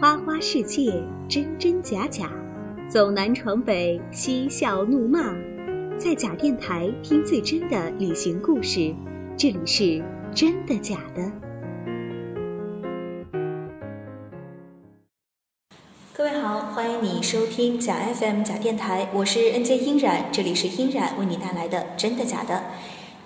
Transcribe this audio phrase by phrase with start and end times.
[0.00, 2.30] 花花世界，真真假假，
[2.88, 5.34] 走南闯北，嬉笑怒骂，
[5.98, 8.94] 在假电台听最真的旅行故事。
[9.36, 10.00] 这里是
[10.32, 11.32] 真的假的。
[16.12, 22.62] 各位好，欢迎你收听假 FM 假电台，我是 NJ 音染，这里是音染为你带来的真的假的。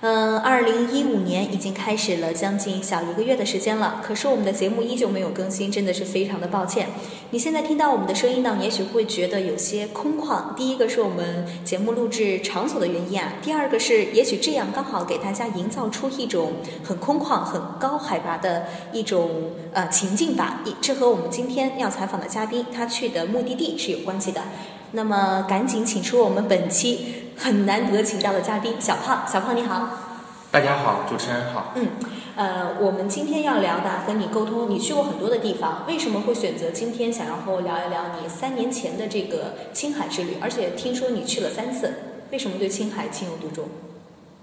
[0.04, 6.88] 嗯，二零一五年已经开始了将近小一个月的时间了，可是我们的节目依旧没有更新，真的是非常的抱歉。
[7.30, 10.56] 你现在听到我们的声音呢，也许会觉得有些空旷。
[10.56, 20.64] 第一个是我们节目录制场所的原因啊，第二个是也许这样刚好给大家营造出一种很空旷、很高海拔的一种呃情境吧。
[20.80, 24.42] 这和我们今天要采访的嘉宾他去的目的地是有关系的。
[24.94, 27.22] 那么赶紧请出我们本期。
[27.42, 29.88] 很难得请到的嘉宾小胖，小胖你好，
[30.52, 31.72] 大家好，主持人好。
[31.74, 31.88] 嗯，
[32.36, 40.36] 呃，我们今天要聊的，和你沟通，你去过很多的地方，为什么会选择今天想要和我聊一聊你三年前的这个青海之旅？
[40.40, 41.92] 而且听说你去了三次，
[42.30, 43.64] 为什么对青海情有独钟？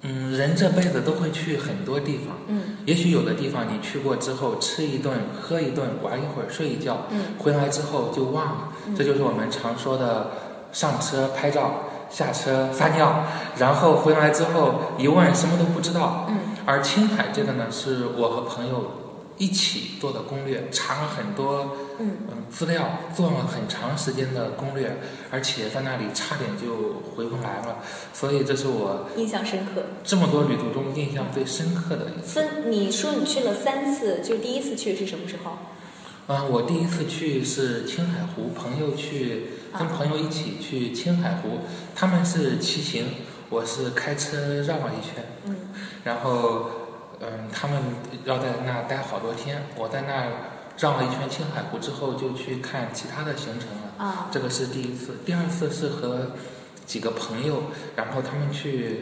[0.02, 2.36] 嗯，人这辈子都会去很多地方。
[2.48, 8.74] 嗯，也许有的地方你去过之后，吃一顿，喝一顿，玩一会儿，睡一觉，嗯，回来之后就忘了。
[8.98, 10.32] 这就是我们常说的
[10.74, 11.86] 上车拍照。
[12.10, 13.24] 下车撒尿，
[13.58, 16.26] 然后回来之后一问什么都不知道。
[16.30, 16.38] 嗯。
[16.66, 18.92] 而青海这个呢，是我和朋友
[19.38, 22.18] 一起做的攻略，查了很多嗯
[22.50, 24.98] 资料，做了很长时间的攻略，
[25.32, 27.78] 而且在那里差点就回不来了。
[28.14, 29.84] 所以这是我印象深刻。
[30.04, 32.42] 这么多旅途中印象最深刻的一次。
[32.42, 35.52] 分，你说你去了三次，就第一次去是什么时候？
[36.30, 39.48] 嗯，我第一次去是青海湖，朋友去。
[39.78, 41.60] 跟朋友一起去青海湖，
[41.96, 43.06] 他们是骑行，
[43.52, 45.24] 我是开车绕了一圈。
[45.46, 45.56] 嗯。
[46.04, 46.72] 然后，
[47.20, 47.80] 嗯，他们
[48.26, 50.26] 要在那待好多天，我在那
[50.80, 54.04] 绕了一圈青海湖之后，就去看其他的行程了。
[54.04, 54.30] 啊。
[54.32, 56.32] 这个是第一次，第二次是和
[56.88, 59.02] 几个朋友，然后他们去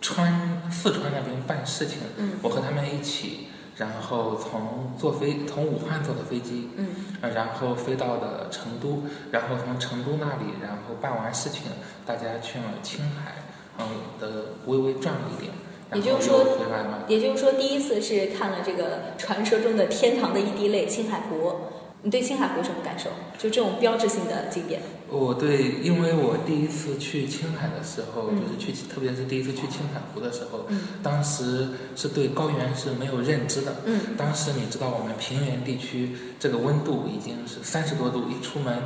[0.00, 1.98] 川四川那边办事情。
[2.16, 2.32] 嗯。
[2.42, 3.46] 我和他们一起。
[3.78, 6.88] 然后从坐飞从武汉坐的飞机，嗯，
[7.32, 11.62] 然后飞到的成都，然后从成都那里，然后办完事情，
[12.04, 13.34] 大家去了青海，
[13.78, 13.86] 嗯
[14.20, 15.52] 的微微转了一点，
[15.94, 17.04] 也就是说回来了。
[17.06, 21.54] 也就是说，第一次是看了这个传说中的天堂的一滴泪——青海湖。
[22.02, 23.10] 你对青海湖什么感受？
[23.36, 24.80] 就这种标志性的景点。
[25.10, 30.66] 我对，因为我第一次去青海的时候，就是去，特别是第一次去青海湖的时候，
[31.02, 33.76] 当时是对高原是没有认知的。
[33.84, 34.00] 嗯。
[34.16, 38.84] 当时你知道，我们平原地区这个温度已经是三十多度，一出门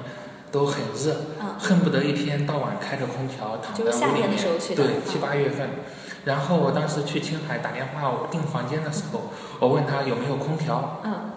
[0.50, 1.16] 都很热，
[1.58, 3.92] 恨不得一天到晚开着空调躺在屋里面。
[3.92, 4.84] 就是夏天的时候去的。
[4.84, 5.68] 对，七八月份。
[6.24, 11.00] 然后我当时去青海打电话订房间的时候，我问他有没有空调。
[11.04, 11.30] 嗯。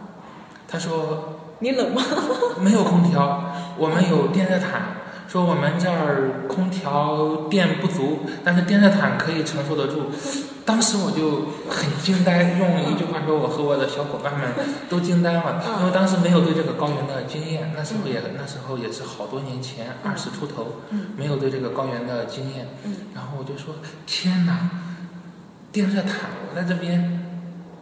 [0.68, 1.35] 他说。
[1.60, 2.02] 你冷吗？
[2.62, 5.04] 没有空调，我们有电热毯。
[5.28, 10.12] 说我们这儿空调电不足，但是电热毯可以承受得住。
[10.64, 14.48] 当时我就很惊呆，用一句话说，我和我的小伙伴们
[14.88, 17.74] 都惊呆了，因为当时没有对这个高原的经验。
[17.76, 20.82] 那时候也那时候也是好多年前，二十出头，
[21.18, 22.68] 没有对这个高原的经验。
[23.14, 24.70] 然后我就说：天哪，
[25.72, 27.25] 电热毯，我在这边。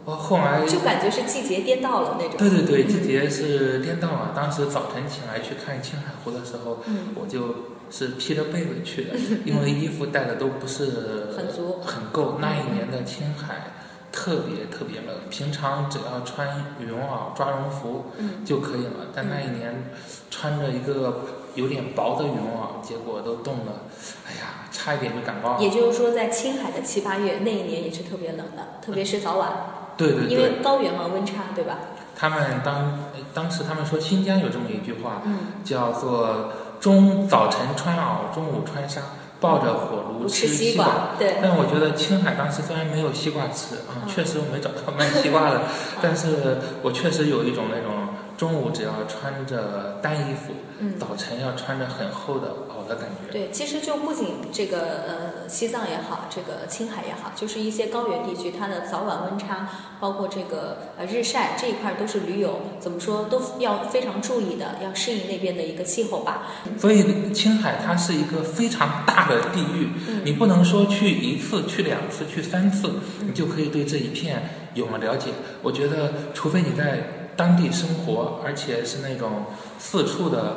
[0.04, 2.36] 我后来就感觉是季节颠倒了那种。
[2.36, 4.32] 对对对，季节是颠倒了。
[4.36, 6.78] 当时早晨起来去看青海湖的时候，
[7.14, 7.54] 我就
[7.90, 9.16] 是披着被子去的，
[9.46, 12.36] 因为衣服带的都不是很足、很够。
[12.38, 13.72] 那一年的青海
[14.12, 18.06] 特别特别冷，平常只要穿羽绒袄、抓绒服
[18.44, 19.90] 就可以了，但那一年
[20.30, 23.84] 穿着一个有点薄的羽绒袄，结果都冻了，
[24.28, 25.62] 哎呀，差一点就感冒了。
[25.62, 29.80] 也就是说，在青海的七八月那一年也是特别冷的，特别是早晚。
[29.96, 31.78] 对对对，因为高原嘛，温差对吧？
[32.16, 33.00] 他们当
[33.34, 39.00] 当时他们说新疆有这么一句话，嗯，叫做中早晨穿袄，中午穿纱，
[39.40, 41.10] 抱着火炉吃西瓜。
[41.18, 41.36] 对。
[41.42, 45.62] 但我觉得青海当时虽然没有西瓜吃，啊，确实我没找到卖西瓜的，
[46.00, 52.74] 但是我确实有一种那种中午只要穿着单衣服，嗯，早晨要穿着很厚的袄。
[52.86, 54.78] 的感觉对，其实就不仅这个
[55.08, 59.66] 呃西藏也好，这个青海也好，就是一些高原地区，它的早晚温差，
[60.00, 66.42] 包括这个呃日晒这一块，都是驴友怎么说都要非常注意的，要适应那边的一个气候吧。
[66.78, 69.88] 所以青海它是一个非常大的地域，
[70.22, 75.30] 你不能说去一次、去两次、去三次，你就可以对这一片有了了解。
[75.62, 79.44] 我觉得，除非你在当地生活，而且是那种
[79.78, 80.56] 四处的。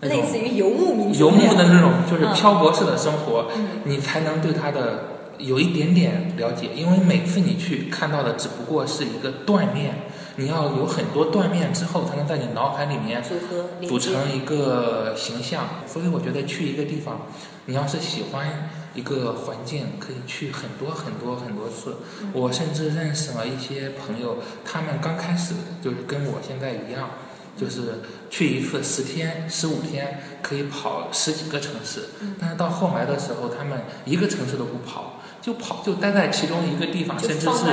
[0.00, 3.46] 类似于游牧民族，游牧的那种，就是漂泊式的生活，
[3.82, 9.94] 你才能对他的有一点点了解，因为每次你去看到的只不过是一个断面，
[10.36, 15.68] 你要有很多断面之后，才能在你脑海里面组合组成一个形象。
[15.86, 17.26] 所以我觉得去一个地方，
[17.66, 21.96] 你要是喜欢一个环境，可以去很多很多很多次。
[22.32, 27.10] 我甚至认识了一些朋友，他们刚开始就是跟我现在一样，
[27.56, 28.00] 就是
[28.30, 32.08] 去一次十天、十五天可以跑十几个城市，
[32.40, 35.17] 但是到后来的时候，他们一个城市都不跑，
[35.48, 37.64] 就跑就待在其中一个地方，甚至是。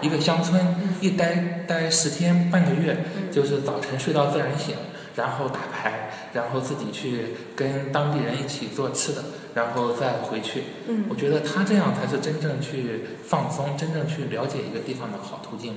[0.00, 4.74] 一个乡村，嗯一待待十天半个月，嗯就是早晨睡到自然醒，
[5.14, 10.62] 然后打牌，然后自己去跟当地人一起做吃的，然后再回去。
[10.86, 15.74] 嗯我觉得他这样才是真正去放松，真正去了解一个地方的好途径。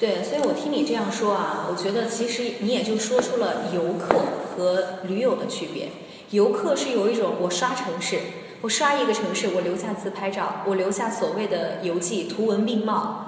[0.00, 4.16] 对，所以我听你这样说啊，我觉得其实你也就说出了游客
[4.56, 5.90] 和驴友的区别。
[6.30, 8.18] 游客是有一种我刷城市，
[8.64, 13.26] 我刷一个城市，我留下自拍照，我留下所谓的游记，图文并茂，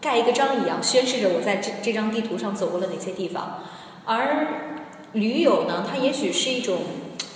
[0.00, 3.58] 盖一个章一样，宣示着我在这这张地图上走过了哪些地方。
[4.06, 4.46] 而
[5.12, 6.78] 驴友呢，它也许是一种，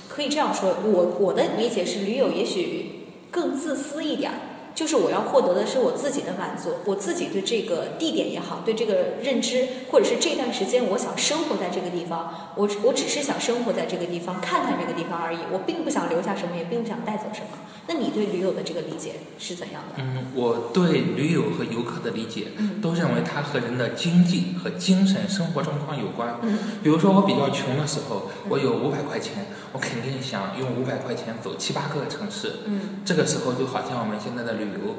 [0.09, 4.37] 可以这样说，我我的理解是，驴友也许更自私一点儿。
[4.75, 17.59] 就是我要获得的是我自己的满足，我自己对这个地点也好，对这个认知，或者是这段时间我想生活在这个地方，我我只是想生活在这个地方，看看这个地方而已，我并不想留下什么，也并不想带走什么。
[17.93, 19.97] 那你对驴友的这个理解是怎样的？
[19.99, 26.37] 嗯，我对驴友和游客的理解，嗯都认为它和人的经济和精神生活状况有关。
[26.43, 32.61] 嗯比如说我比较穷的时候，我有五百块钱，我肯定想用五百块钱走七八个城市。
[32.67, 34.95] 嗯这个时候就好像我们现在的旅游，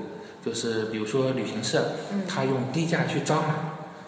[0.46, 3.56] 就是比如说旅行社，嗯他用低价去招揽，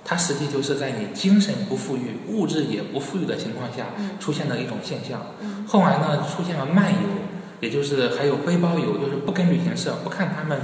[0.04, 5.22] 它实际就是在你精神不富裕、物质也不富裕的情况下嗯出现的一种现象。
[5.40, 7.00] 嗯后来呢，出现了漫游，
[7.64, 10.60] 也就是还有背包游，就是不跟旅行社，不看他们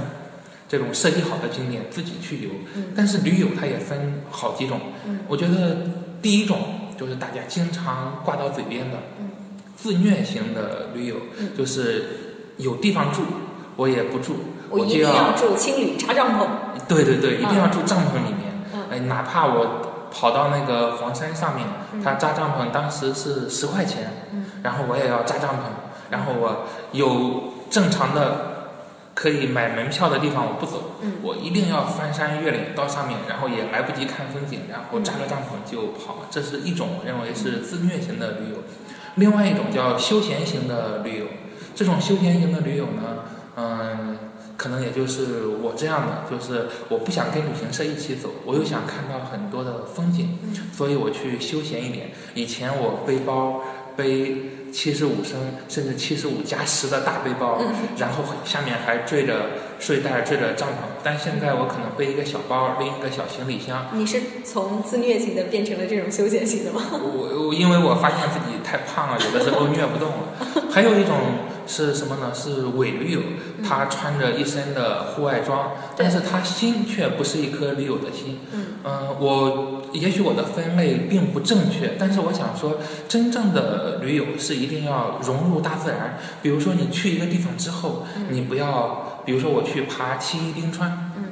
[0.68, 2.50] 这种设计好的景点，自己去游。
[2.76, 5.78] 嗯但是驴友它也分好几种，嗯我觉得
[6.20, 6.58] 第一种
[6.98, 9.30] 就是大家经常挂到嘴边的嗯
[9.74, 12.04] 自虐型的驴友，嗯就是
[12.58, 13.22] 有地方住
[13.76, 14.34] 我也不住，
[14.68, 16.46] 我一就定要住青旅扎帐篷。
[16.86, 18.44] 对对对，一定要住帐篷里面。
[18.74, 25.64] 嗯哎，哪怕我跑到那个黄山上面，嗯他扎帐篷当时是十块钱，嗯然后我也要扎帐篷，
[26.10, 28.68] 然后我有正常的
[29.14, 31.14] 可以买门票的地方我不走，嗯。
[31.22, 38.56] 我一定要翻山越岭到上面，然后也来不及看风景，然后扎个帐篷就跑，这是一种我认为是自虐型的驴友。
[39.16, 41.26] 另外一种叫休闲型的驴友，
[41.74, 43.24] 这种休闲型的驴友呢，
[43.56, 44.16] 嗯，
[44.56, 50.54] 可能也就是我这样的，就是我不想跟旅行社一起走，我又想看到很多的风景，嗯。
[50.72, 52.12] 所以我去休闲一点。
[52.34, 53.60] 以前我背包
[53.96, 55.38] 背七十五升
[55.68, 60.72] 甚至七十五加十的大背包，嗯然后下面还缀着睡袋、缀着帐篷，
[61.02, 63.86] 但现在我可能背一个小包，拎一个小行李箱。
[63.92, 66.82] 你是从自虐型的变成了这种休闲型的吗？
[66.92, 70.70] 我我因为我发现自己太胖了，有的时候 虐不动了。
[70.70, 71.14] 还有一种
[71.66, 72.32] 是什么呢？
[72.34, 73.20] 是伪驴友，
[73.66, 78.40] 他穿着一身的户外装，但是他心却不是一颗驴友的心。
[78.52, 82.78] 嗯嗯，我也许我的分类并不正确，但是我想说，
[83.08, 86.18] 真正的驴友是一定要融入大自然。
[86.42, 91.24] 比如说，你去一个地方之后，嗯你不要，比如说我去爬七一冰川，嗯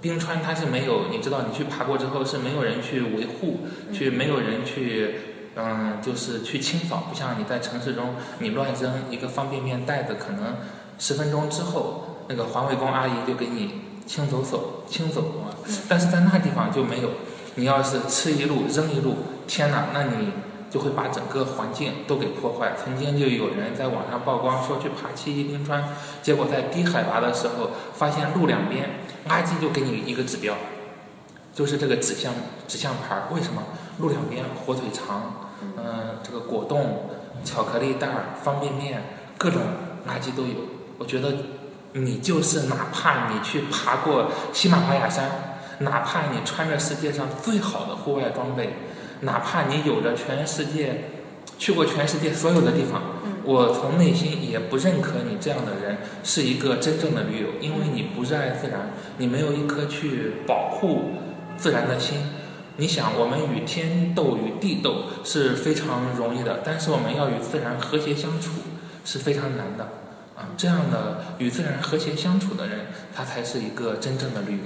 [0.00, 5.27] 冰川它是没有，你知道，你去爬过之后是没有人去维护，嗯去没有人去，
[5.58, 10.54] 嗯，就是去清扫，不像你在城市中，你乱扔一个方便面袋子，可能
[10.98, 15.56] 十分钟之后，那个环卫工阿姨就给你清走走清走了。
[15.66, 17.10] 嗯但是在那地方就没有，
[17.56, 20.32] 你要是吃一路扔一路，天哪，那你
[20.70, 22.72] 就会把整个环境都给破坏。
[22.82, 25.88] 曾经就有人在网上曝光说去爬七一冰川，
[26.22, 28.88] 结果在低海拔的时候，发现路两边
[29.28, 30.54] 垃圾就给你一个指标，
[31.52, 32.32] 就是这个指向
[32.66, 33.22] 指向牌儿。
[33.34, 33.62] 为什么？
[33.98, 37.10] 路两边火腿肠，嗯、这个果冻、
[37.44, 39.02] 巧克力袋儿、方便面，
[39.36, 39.60] 各种
[40.06, 40.54] 垃圾都有。
[40.98, 41.32] 我觉得
[41.92, 45.30] 你就是哪怕你去爬过喜马拉雅山，
[45.78, 48.74] 哪怕你穿着世界上最好的户外装备，
[49.20, 51.04] 哪怕你有着全世界
[51.58, 61.12] 去过全世界所有的地方，嗯我从内心也不认可你这样的人是一个真正的驴友，因为你不热爱自然，你没有一颗去保护
[61.56, 62.18] 自然的心。
[62.80, 68.52] 你想，我们与天斗、与地斗是非常容易的，但是我们要与自然和谐相处
[69.04, 69.84] 是非常难的。
[70.36, 74.62] 啊，这样的与自然和谐相处的人，他才是一个真正的旅游。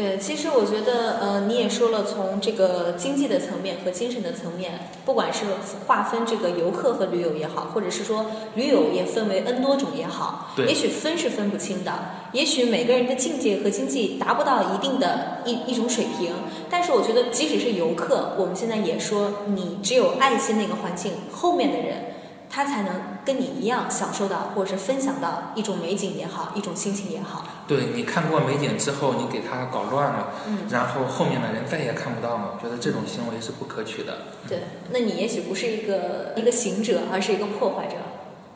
[0.00, 5.44] 对，其实我觉得，呃，你也说了，从这个经济的层面和精神的层面，不管是
[5.86, 11.92] 划分这个游客和驴友也好，或者是说驴友也分为 N 多种也好，对也许分是分不清的，
[12.32, 16.32] 也许每个人的境界和经济达不到一定的一一种水平，
[16.70, 22.06] 但是我觉得，即使是游客，我们现在也说，你只有爱惜那个环境，后面的人。
[22.50, 22.92] 他才能
[23.24, 27.44] 跟你一样享受到，或者是分享到一种美景也好，一种心情也好。
[27.68, 32.58] 对你看过美景之后，你给他搞乱了，嗯，然后后面的人再也看不到了。
[32.58, 34.18] 我觉得这种行为是不可取的。
[34.48, 37.94] 对，那你也许不是一个一个行者，而是一个破坏者。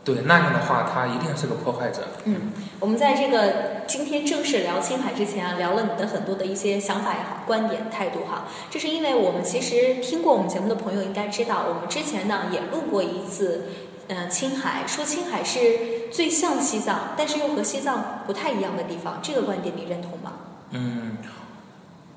[0.05, 2.03] 对，那样的话，他一定是个破坏者。
[2.25, 8.45] 嗯，我们在这个今天正式聊青海之前啊，聊了你的很多的一些想法也好、观点、态度哈。
[8.71, 13.65] 这是因为我们其实听过我们节目的朋友应该知道，我们之前呢也录过一次，
[14.09, 19.19] 呃，青海，说青海是最像西藏，但是又和西藏不太一样的地方。
[19.23, 20.33] 这个观点你认同吗？
[20.71, 21.17] 嗯，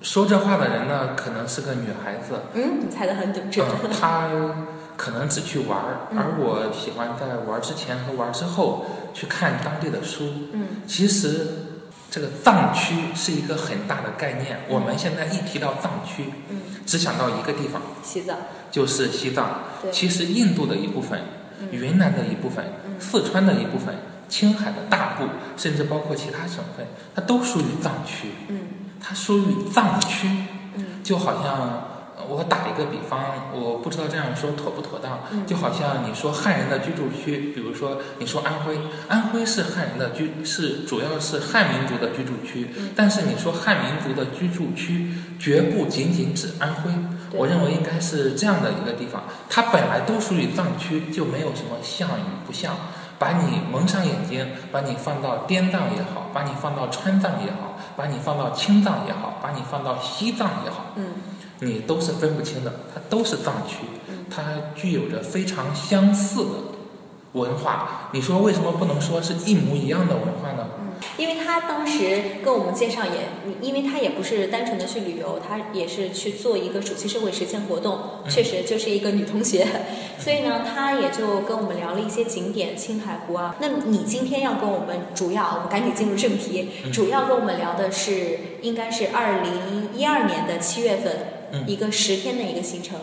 [0.01, 2.41] 说这话的人呢，可能是个女孩子。
[2.53, 3.49] 嗯，你猜的很准。
[3.55, 4.29] 嗯， 她
[4.97, 10.25] 可能只去玩儿，嗯而我喜欢在玩儿之前和玩儿之后去看当地的书。
[10.53, 11.47] 嗯其实，
[12.09, 14.59] 这个藏区是一个很大的概念。
[14.67, 18.35] 我们现在一提到藏区，嗯，只想到一个地方，西藏。
[18.71, 19.61] 就是西藏。
[19.81, 19.91] 对。
[19.91, 21.25] 其实印度的一部分，嗯
[21.71, 23.95] 云南的一部分，嗯四川的一部分，
[24.27, 26.85] 青海的大部，甚至包括其他省份，
[27.15, 28.29] 它都属于藏区。
[28.49, 28.59] 嗯
[28.99, 30.27] 它属于藏区，
[30.75, 31.53] 嗯就好像
[32.17, 38.75] 呃我打一个比方，我不知道这样说妥不妥当，嗯就好像你说汉人的居住区，比如说你说安徽，
[39.07, 46.91] 安徽是汉人的居是主要是汉民族的居住区，嗯但是你说汉民族的居住区，绝不仅仅指安徽。
[47.29, 52.75] 对我认为应该是这样的一个地方，它本来都属于藏区，就没有什么像与不像。
[53.19, 61.13] 把你蒙上眼睛，把你放到滇藏也好，把你放到川藏也好，把你放到青藏也好，把你放到西藏也好，嗯
[61.61, 64.43] 你都是分不清的，它都是藏区，嗯它
[64.75, 66.51] 具有着非常相似的
[67.33, 68.09] 文化。
[68.11, 70.67] 你说为什么不能说是一模一样的文化呢？
[70.99, 73.29] 嗯，因为他当时跟我们介绍也，
[73.61, 79.65] 因为他也不是单纯的去旅游，他也是去做一个暑期社会实践活动，嗯确实就是一个女同学，
[80.19, 83.55] 所以呢，他也就跟我们聊了一些景点，青海湖啊。
[83.59, 91.13] 那你今天要跟我们主要，我们赶紧进入正题，嗯主要跟我们聊的是应该是二零一二年的七月份，
[91.51, 92.97] 嗯一个十天的一个行程。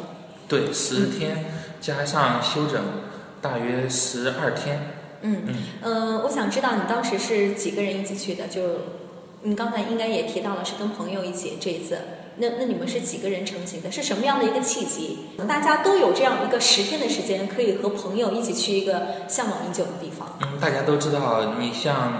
[0.46, 1.44] 对，十天
[1.80, 2.82] 加上休整，
[3.40, 4.93] 大约十二天。
[5.26, 8.46] 嗯嗯，呃，我想知道你当时是几个人一起去的？
[8.46, 8.60] 就
[9.42, 11.98] 你刚才应该也提到了是跟朋友一起这一次，
[12.36, 13.90] 那那你们是几个人成行的？
[13.90, 15.18] 是什么样的一个契机？
[15.48, 20.36] 大家都有这样一个十天的时间，可以和朋友一起去一个向往已久的地方。
[20.42, 22.12] 嗯，大家都知道，你像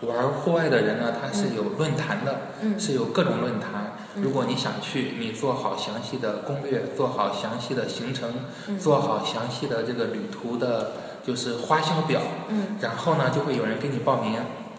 [0.00, 3.92] 玩户外的人呢，他是有论坛的，嗯是有各种论坛。
[4.16, 8.30] 嗯如果你想去，你做好详细的攻略，做好详细的行程，
[8.66, 10.92] 嗯做好详细的这个旅途的，
[11.26, 14.34] 就是花销表，嗯然后呢，就会有人给你报名，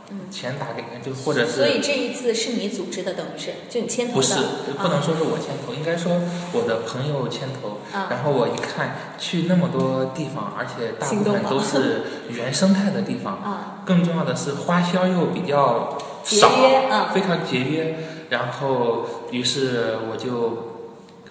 [0.10, 4.16] 嗯，钱打给就或者是所以是这一次是你组织的，等于是就你牵头的。
[4.16, 4.36] 不是
[4.78, 6.22] 不能啊说是我牵头，应该说
[6.54, 7.80] 我的朋友牵头。
[7.92, 17.98] 啊然后我一看去那么多地方，而且大部分都是原生态的地方，啊，更重要的是花销又比较节少，约啊非常节约。
[18.30, 20.84] 然后，于是我就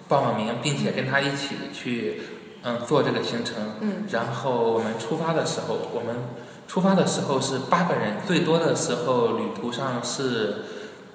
[0.07, 2.21] 报了名，并且跟他一起去，
[2.67, 3.55] 嗯，做这个行程。
[3.79, 4.03] 嗯。
[4.11, 6.15] 然后我们出发的时候，我们
[6.67, 10.55] 出发的时候是八个人，最多的时候旅途上是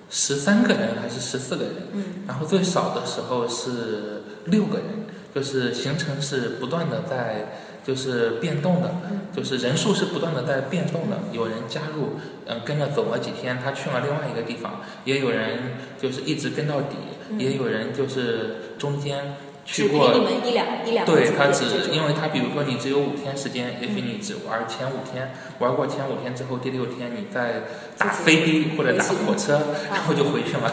[0.09, 2.05] 十三个人还是十四个人，嗯。
[2.27, 4.87] 然后最少的时候是六个人，
[5.35, 9.21] 就是行程是不断的在就是变动的，嗯。
[9.35, 15.59] 就是人数是不断的在变动的，有人加入，嗯、跟着走了几天，他去了另外一个地方，也有人
[16.01, 16.97] 就是一直跟到底，
[17.31, 17.41] 嗯。
[17.41, 27.63] 也有人就是中间去过你们一两一两个对他只因为他比如说你只有五天时间，也许嗯你只玩前五天，玩过前五天之后，第六天你再
[27.97, 30.71] 打飞机或者打火车，然后就回去嘛。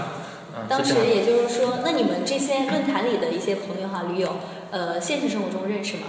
[0.56, 0.96] 嗯，当时。
[1.06, 4.38] 也就是说，那你们这些论坛里的一些朋友哈、驴友，
[4.72, 6.08] 呃，现实生活中认识吗？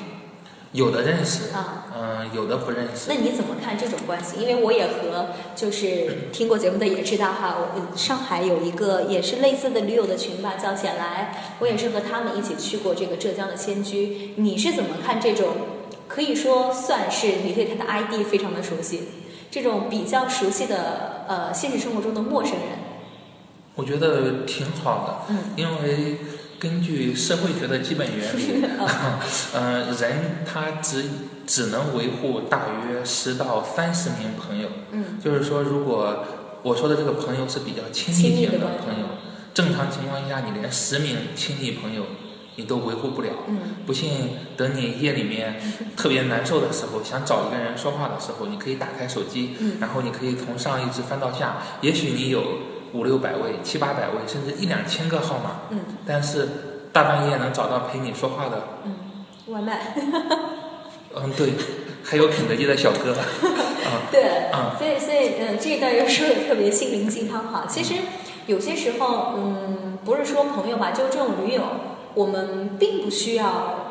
[0.72, 3.14] 有的认识，啊，嗯，有的不认识那。
[3.14, 4.40] 你怎么看这种关系？
[4.40, 14.34] 因为我也和就是听过节目的也知道哈，我上海有一个也是类似的驴友的群吧，叫浅来，我也是和他们一起去过这个浙江的仙居。
[14.36, 15.48] 你是怎么看这种？
[16.06, 19.02] 可以说算是你对他的 ID 非常的熟悉，
[19.48, 22.78] 这种比较熟悉的呃现实生活中的陌生人，
[23.76, 26.16] 我觉得挺好的，嗯因为
[26.60, 28.62] 根据社会学的基本原理，
[29.54, 31.04] 呃，人他只
[31.46, 34.68] 只能维护大约十到三十名朋友。
[34.92, 35.18] 嗯。
[35.24, 36.22] 就是说，如果
[36.62, 39.06] 我说的这个朋友是比较亲亲密型的朋友，
[39.54, 42.04] 正常情况下，你连十名亲密朋友
[42.56, 43.30] 你都维护不了。
[43.48, 43.58] 嗯。
[43.86, 44.10] 不信，
[44.58, 45.58] 等你夜里面
[45.96, 49.78] 特别难受的时候，想找一个人说话的时候，你可以打开手机，嗯。
[49.80, 52.42] 然后你可以从上一直翻到下，也许你有
[52.92, 56.48] 五六百位、七八百位，甚至一两千个号码，嗯但是
[56.92, 59.94] 大半夜能找到陪你说话的，嗯，外卖。
[61.14, 61.54] 嗯，对，
[62.04, 67.64] 还有肯德基的小哥， 啊、对，啊所以所以嗯，这一段又说的特别心灵鸡汤哈。
[67.68, 67.94] 其实
[68.46, 71.62] 有些时候，嗯，不是说朋友吧，就是这种驴友，
[72.14, 73.89] 我们并不需要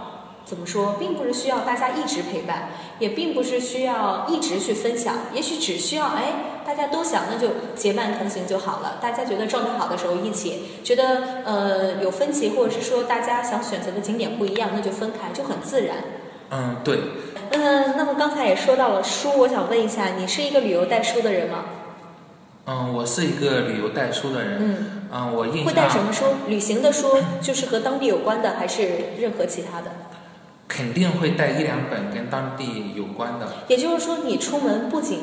[0.50, 6.34] 怎么说，并不是需要大家一直陪伴，也并不是需要一直去分享，也许只需要哎，
[6.66, 8.98] 大家都想，那就结伴同行就好了。
[9.00, 15.98] 大家觉得状态好的时候一起，觉得呃有分歧，或者是说大家想选择的景点不一样，那就分开，就很自然。
[16.50, 16.98] 嗯，对，
[17.52, 21.66] 嗯，那么刚才也说到了书，我想问一下，你是一个旅游带书的人吗？
[22.66, 26.26] 嗯，我是一个旅游带书的人，嗯，嗯，我印会带什么书？
[26.48, 29.92] 旅行的书，就是和当地有关的，还是任何其他的？
[30.70, 35.20] 肯定会带一两本跟当地有关的，也就是说，你出门不仅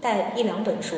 [0.00, 0.94] 带一两本书，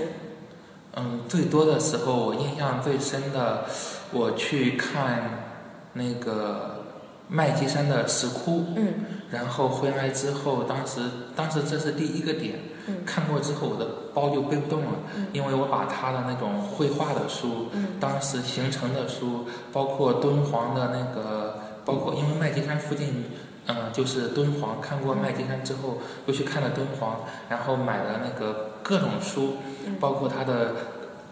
[0.96, 3.64] 嗯，最多的时候，我印象最深的，
[4.12, 5.54] 我去看
[5.92, 6.84] 那个
[7.28, 8.94] 麦积山的石窟，嗯。
[9.30, 11.00] 然后回来之后，当时
[11.34, 12.96] 当时这是第一个点，嗯。
[13.06, 15.28] 看过之后我的包就背不动了，嗯。
[15.32, 17.86] 因为我把他的那种绘画的书，嗯。
[17.98, 23.24] 当时形成的书，包括敦煌的那个，包括因为麦积山附近，
[23.66, 30.74] 嗯、就是敦煌，看过麦积山之后，又去看了敦煌，然后买了那个各种书，嗯包括它的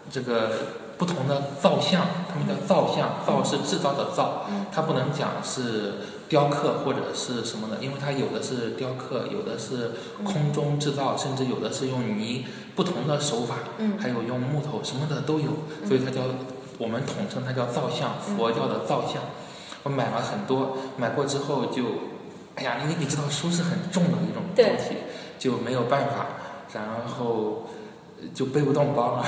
[0.09, 0.49] 这个
[0.97, 5.93] 不同的造像，他们叫造像，造是制造的造，嗯它不能讲是
[6.29, 9.91] 雕刻或者是什么的，因为它有的是雕刻，有的是
[10.23, 12.45] 空中制造，甚至有的是用泥，
[12.75, 15.51] 不同的手法，嗯还有用木头，什么的都有，
[15.85, 16.21] 所以它叫
[16.77, 19.21] 我们统称它叫造像，嗯佛教的造像。
[19.83, 21.81] 我买了很多，买过之后就，
[22.55, 24.95] 哎呀，因为你知道书是很重的一种对东西，
[25.39, 26.27] 就没有办法，
[26.73, 27.67] 然后
[28.33, 29.25] 就背不动包了，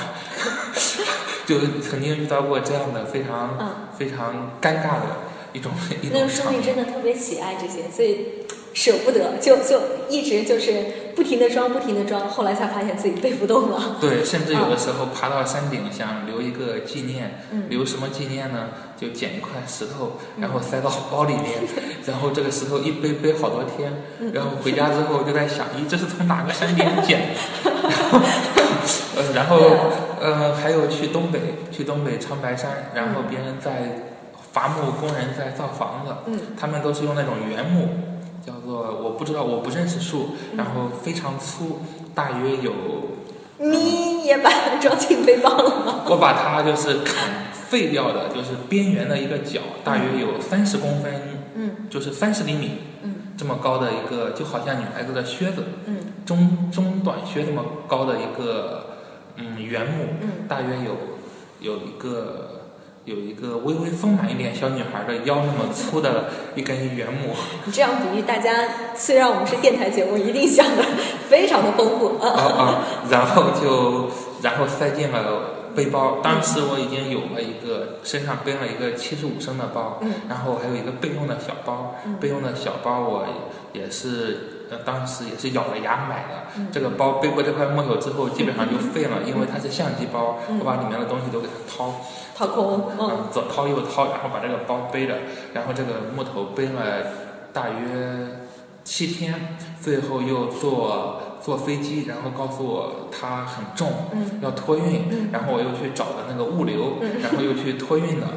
[1.48, 5.08] 就曾经遇到过这样的非常、嗯，非常尴尬的
[5.54, 6.62] 一种一那个说种场面。
[6.62, 13.98] 明真的特别喜爱这些，所以舍不得，就就一直就是不停的装，不停的装，后来才发现自己背不动了。
[14.02, 18.70] 对，甚至有的时候爬到山顶想留一个纪念，嗯留什么纪念呢？
[19.00, 21.62] 就捡一块石头，然后塞到包里面，
[22.08, 23.92] 然后这个石头一背背好多天，
[24.32, 27.20] 然后回家之后就在想，咦，这是从哪个山顶捡
[27.64, 27.72] 的？
[27.74, 28.20] 然后，
[29.16, 29.58] 呃，然后
[30.22, 31.40] 呃，还有去东北，
[31.72, 34.06] 去东北长白山，然后别人在
[34.52, 37.90] 伐木工人在造房子，嗯他们都是用那种原木，
[38.46, 41.80] 叫做我不知道，我不认识树，然后非常粗，
[42.14, 42.72] 大约有。
[43.60, 46.02] 你也把它装进背包了吗？
[46.10, 51.14] 我把它就是砍废掉的，就是边缘的一个角，大约有三十公分，
[51.56, 58.98] 嗯就是三十厘米嗯这么高的一个，就好像女孩子的靴子，嗯中中短靴这么高的一个
[59.38, 60.98] 嗯原木，嗯大约有
[61.62, 62.63] 有一个
[63.06, 67.36] 有一个微微丰满一点小女孩的腰那么粗的一根原木，
[67.66, 70.84] 你这样比喻，大家虽然我们是电台节目，一定想的
[71.28, 72.18] 非常的丰富。
[72.20, 74.10] 啊啊啊，然后就
[74.42, 76.20] 然后塞进了背包。
[76.24, 81.96] 当时我已经有了一个身上背了一个七十五升的包，嗯然后还有一个备用的小包。
[82.06, 83.26] 嗯备用的小包我
[83.74, 86.44] 也是呃当时也是咬着牙买的。
[86.58, 86.68] 嗯。
[86.72, 90.60] 这个包背过这块木头之后，基本上就废了，因为它是相机包，嗯。
[90.60, 91.94] 我把里面的东西都给它掏。
[92.36, 93.10] 掏空，嗯。
[93.12, 95.16] 嗯，左掏右掏，然后把这个包背着，
[95.54, 96.82] 然后这个木头背了
[97.52, 98.28] 大约
[98.84, 104.40] 七天，最后又坐坐飞机，然后告诉我它很重，嗯。
[104.42, 105.30] 要托运，嗯。
[105.32, 107.22] 然后我又去找的那个物流，嗯。
[107.22, 108.28] 然后又去托运的，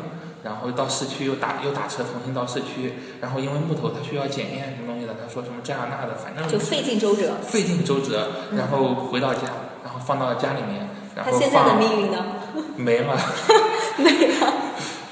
[0.47, 7.33] 然后到市区又打又打车重新到市区，然后因为木头它需要检验什么东西的，他说什么这样那的，反正就费尽周折。
[7.43, 9.41] 费尽周折，嗯然后回到家，
[9.83, 12.25] 然后放到家里面，然后他现在的命运呢？
[12.77, 13.17] 没了。
[13.99, 14.53] 没了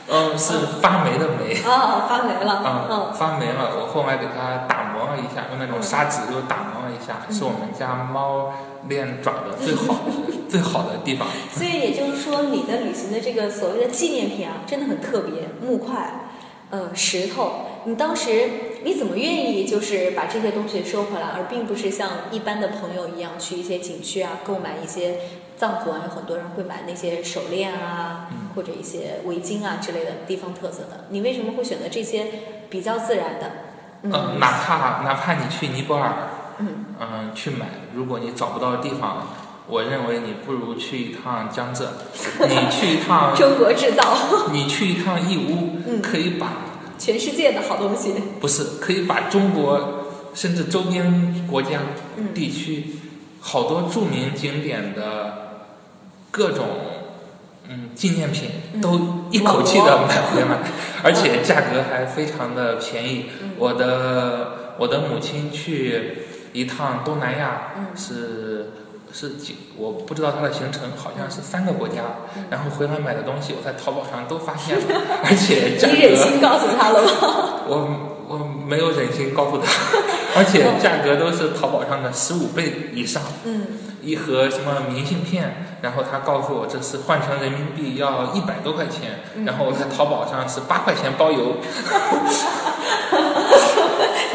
[0.07, 2.53] 嗯， 是发霉的霉，啊，发霉了。
[2.53, 3.73] 啊、嗯发霉了。
[3.81, 8.53] 我后来给它打磨了一下，用那种砂纸又打磨了一下，是我们家猫
[8.89, 10.13] 练爪的最好的、
[10.49, 11.29] 最好的地方。
[11.51, 16.29] 所以也就是说，你的旅行的这个所谓的纪念品啊，真的很特别，木块，
[16.71, 17.67] 呃，石头。
[17.87, 18.49] 你当时
[18.83, 25.17] 你怎么愿意就是把这些东西收回来，而并不是像一般的朋友一样去一些景区啊购买一些
[25.57, 31.05] 藏族啊，有很多人会买那些手链啊，嗯或者一些围巾啊之类的地方特色的。
[31.11, 32.27] 你为什么会选择这些
[32.71, 33.51] 比较自然的？
[34.07, 36.13] 嗯、哪怕哪怕你去尼泊尔，
[36.59, 36.85] 嗯。
[37.01, 39.27] 嗯、去买，如果你找不到地方，
[39.67, 41.93] 我认为你不如去一趟江浙，
[42.49, 44.17] 你去一趟中国制造，
[44.53, 46.03] 你去一趟义乌，嗯。
[46.03, 46.53] 可以把
[46.99, 48.15] 全世界的好东西。
[48.41, 51.81] 不是可以把中国甚至周边国家
[52.17, 52.35] 嗯。
[52.35, 52.87] 地区
[53.41, 55.63] 好多著名景点的
[56.31, 56.67] 各种
[57.69, 58.81] 嗯纪念品嗯。
[58.81, 60.59] 都一口气的买回来，
[61.03, 63.27] 而且价格还非常的便宜。
[63.43, 63.51] 嗯。
[63.59, 66.19] 我的我的母亲去
[66.55, 68.71] 一趟东南亚嗯是。
[69.17, 69.57] 是几？
[69.77, 72.03] 我不知道它的行程，好像是三个国家。
[72.37, 74.83] 嗯然后回来买的东西，我在淘宝上都发现了，
[75.23, 77.09] 而且价格你忍心告诉他了吗？
[77.69, 79.71] 我我没有忍心告诉他，
[80.37, 83.23] 而且价格都是淘宝上的十五倍以上。
[83.45, 83.67] 嗯，
[84.03, 91.55] 一盒什么明信片，然后他告诉我这是换成人民币要一百多块钱，嗯然后我在淘宝上是八块钱包邮。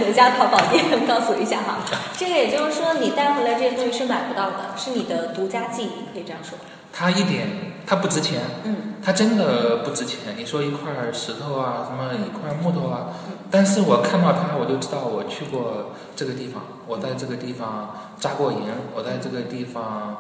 [0.10, 0.84] 哪家淘宝店？
[1.08, 1.78] 告诉一下哈。
[2.17, 6.58] 这个也就是说，你带回来这些东西是买不到的，是你的独家记忆，可以这样说。
[6.91, 7.48] 它一点
[7.86, 10.36] 它不值钱，嗯它真的不值钱。
[10.36, 13.08] 你说一块石头啊，什么一块木头啊，
[13.52, 18.63] 但是我看到它，我就知道我去过这个地方，我在这个地方扎过营，
[18.95, 20.17] 我在这个地方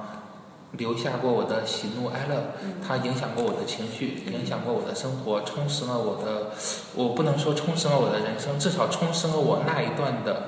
[0.73, 2.53] 留下过我的喜怒哀乐，
[2.85, 6.51] 它影响过我的情绪，影响过我的生活，充实了我的，
[6.95, 10.43] 我不能说充实了我的人生，至少充实了我那一段的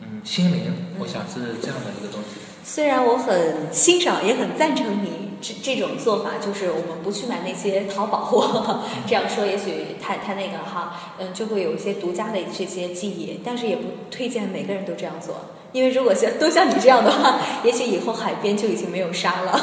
[0.00, 0.72] 嗯心灵。
[1.00, 2.40] 我想是这样的一个东西。
[2.62, 15.34] 虽然我很欣赏，也很赞成你这这种做法，就是我们不去买那些淘宝货， 这样说也许太太那个哈，嗯，就会有一些独家的这些记忆，但是也不推荐每个人都这样做，
[15.74, 19.60] 因为如果像都像你这样的话，也许以后海边就已经没有沙了，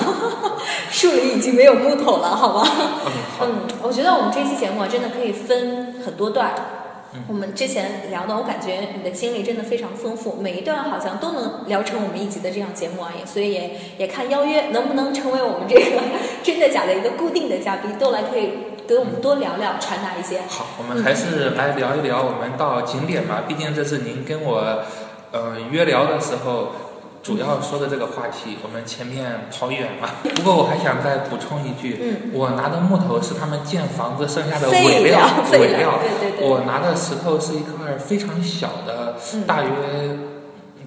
[0.92, 2.68] 树林已经没有木头了，好吗？
[3.42, 6.54] 嗯，我觉得我们这期节目啊，真的可以分很多段
[7.30, 16.02] 我们之前聊的，我感觉你的经历真的非常丰富，每一段好像都能聊成我们一集的这样节目啊，也所以也也看邀约能不能成为我们这个
[16.44, 18.52] 真的假的一个固定的嘉宾，都来可以
[18.88, 20.42] 给我们多聊聊，传达一些。
[20.50, 23.44] 好，我们还是来聊一聊我们到景点吧。
[23.48, 24.84] 毕竟这是您跟我，
[25.32, 26.74] 呃，约聊的时候
[27.24, 28.58] 主要说的这个话题。
[28.64, 32.32] 我们前面跑远了，不过我还想再补充一句，嗯。
[32.34, 36.48] 我拿的木头是他们建房子剩下的尾料尾料对对对。
[36.50, 39.44] 我拿的石头是一块非常小的，嗯。
[39.48, 39.70] 大约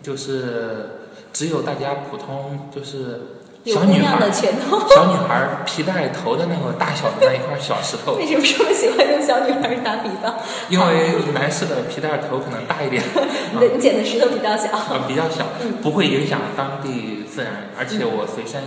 [0.02, 0.90] 就是
[1.32, 3.33] 只有大家普通就是
[3.64, 8.14] 小女孩的拳头， 小女孩皮带头的那个大小的那一块小石头。
[8.20, 10.34] 为什么这么喜欢用小女孩打比方？
[10.68, 10.84] 因为
[11.32, 13.02] 男士的皮带头可能大一点，
[13.58, 14.68] 对你捡的石头比较小。
[14.90, 18.60] 呃比较小嗯，不会影响当地自然，而且我随身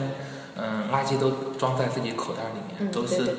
[0.57, 3.35] 嗯垃圾都装在自己口袋里嗯，面，都是。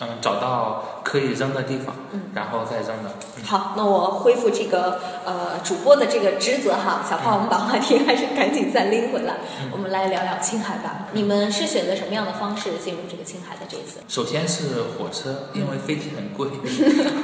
[0.00, 3.10] 嗯找到可以扔的地方嗯，然后再扔的。
[3.36, 11.06] 嗯好，那我恢复这个呃主播的这个职责哈，小胖，我们把话题 还是赶紧再拎回来，嗯我们来聊聊青海吧。
[11.12, 14.00] 你们是选择什么样的方式进入这个青海的这一次？
[14.08, 16.48] 首先是火车，因为飞机很贵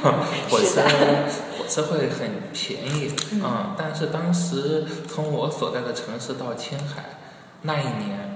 [0.49, 0.81] 火车
[1.57, 7.03] 火车会很便宜，嗯嗯，但是当时从我所在的城市到青海
[7.63, 8.26] 那一年嗯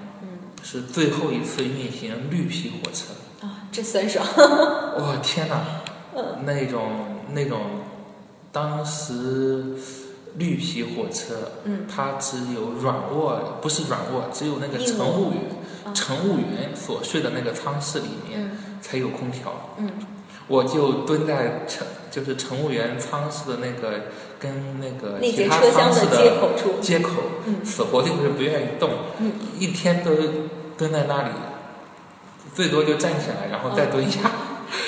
[0.64, 3.14] 是最后一次运行绿皮火车。
[3.46, 4.26] 啊，这酸爽。
[5.00, 5.62] 哇天哪！
[6.16, 6.92] 嗯那种
[7.34, 7.62] 那种，
[8.52, 9.76] 当时
[10.36, 15.42] 绿皮火车，嗯它只有软卧，不是软卧，只有那个乘务员，
[15.86, 19.76] 啊乘务员所睡的那个舱室里面嗯才有空调。
[19.78, 19.90] 嗯
[20.48, 24.02] 我就蹲在乘就是乘务员舱室的那个
[24.42, 26.82] 跟那个那节其他车厢的接口处。
[26.82, 27.12] 接口，
[27.46, 30.12] 嗯死活就是不愿意动，嗯一天都
[30.76, 31.30] 蹲在那里，
[32.56, 34.20] 最多就站起来，然后再蹲下。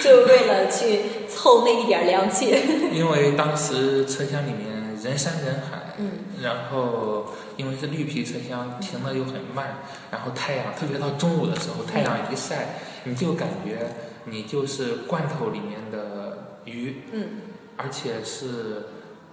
[0.02, 2.56] 就是为了去凑那一点儿凉气。
[2.92, 6.12] 因为当时车厢里面人山人海，嗯
[6.42, 13.94] 然后因为是绿皮车厢，停的又很慢，然后太阳，特别到中午的时候，太阳一晒，你就感觉
[14.26, 17.28] 你就是罐头里面的鱼，嗯
[17.76, 18.86] 而且是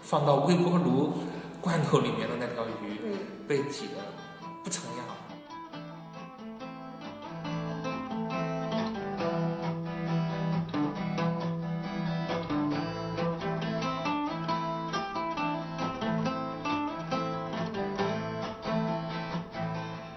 [0.03, 1.13] 放到微波炉
[1.61, 3.19] 罐头里面的那条鱼嗯。
[3.47, 3.97] 被挤得
[4.63, 5.07] 不成样。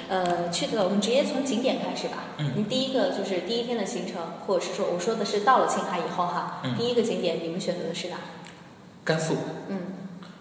[0.10, 2.17] 呃，去的我们直接从景点开始吧。
[2.38, 8.17] 嗯你第一个就是第一天的行程，或者是说我说的是到了青海以后哈，嗯第一个景点你们选择的是哪？
[9.04, 9.36] 甘肃，
[9.70, 9.78] 嗯，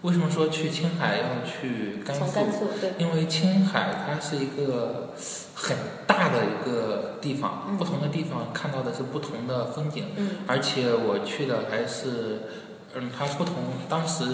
[0.03, 2.33] 为什么说去青海要去甘肃？
[2.33, 2.93] 甘肃对。
[2.99, 5.15] 因为青海它是一个
[5.55, 7.77] 很大的一个地方，嗯。
[7.77, 10.31] 不同的地方看到的是不同的风景，嗯。
[10.47, 12.43] 而且我去的还是，
[12.95, 13.55] 嗯，它不同，
[13.89, 14.25] 当时，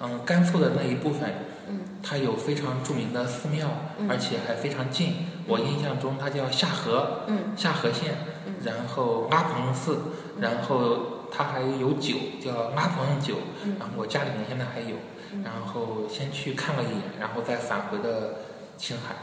[0.00, 1.34] 嗯，甘肃的那一部分
[1.68, 1.80] 嗯。
[2.02, 4.08] 它有非常著名的寺庙，嗯。
[4.08, 5.26] 而且还非常近。
[5.48, 7.56] 我印象中它叫下河，嗯。
[7.56, 8.14] 下河县，
[8.46, 8.54] 嗯。
[8.64, 9.98] 然后阿蓬寺，
[10.40, 13.76] 然后它还有酒叫阿蓬酒，嗯。
[13.78, 14.96] 然后我家里面现在还有，
[15.32, 15.42] 嗯。
[15.42, 18.36] 然后先去看了一眼，然后再返回的
[18.78, 19.14] 青海。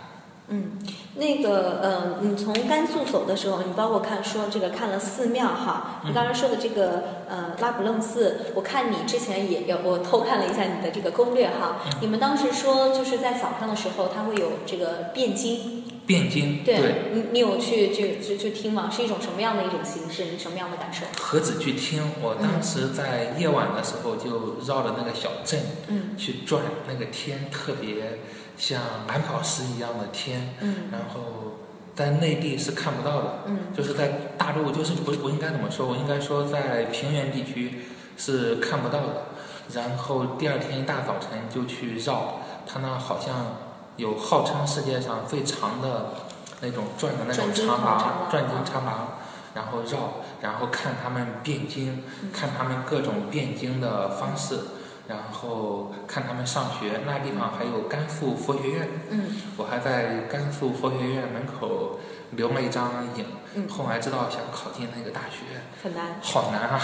[0.50, 0.78] 嗯，
[1.16, 11.92] 那个呃，你从甘肃走的时候，你包括看说这个看了寺庙哈，你刚才说的这个呃拉卜楞寺，我看你之前也有我偷看了一下你的这个攻略哈，嗯。
[12.02, 18.90] 你们当时说就是在早上的时候，它会有这个辩经，汴京对你你有去去去去听吗？
[18.92, 20.26] 是一种什么样的一种形式？
[20.26, 21.06] 你什么样的感受？
[21.18, 28.20] 何止去听，我当时在夜晚的时候就绕着那个小镇嗯去转，那个天特别
[28.58, 31.54] 像蓝宝石一样的天，嗯然后
[31.96, 35.88] 在内地是看不到的，嗯就是在大陆，就是不我应该怎么说？
[35.88, 37.80] 我应该说在平原地区
[38.18, 39.28] 是看不到的。
[39.74, 43.63] 然后第二天一大早晨就去绕，它那好像
[43.98, 46.14] 有号称世界上最长的
[46.62, 49.08] 那种转的那种长长廊廊，转经长廊，
[49.54, 54.60] 然后绕，然后看他们辩经，看他们各种辩经的方式，
[55.08, 57.02] 然后看他们上学。
[57.06, 59.26] 那地方还有甘肃佛学院，嗯
[59.58, 62.00] 我还在甘肃佛学院门口
[62.36, 63.26] 留了一张影。
[63.56, 66.16] 嗯，后来知道想考进那个大学，很难。
[66.24, 66.82] 好难啊，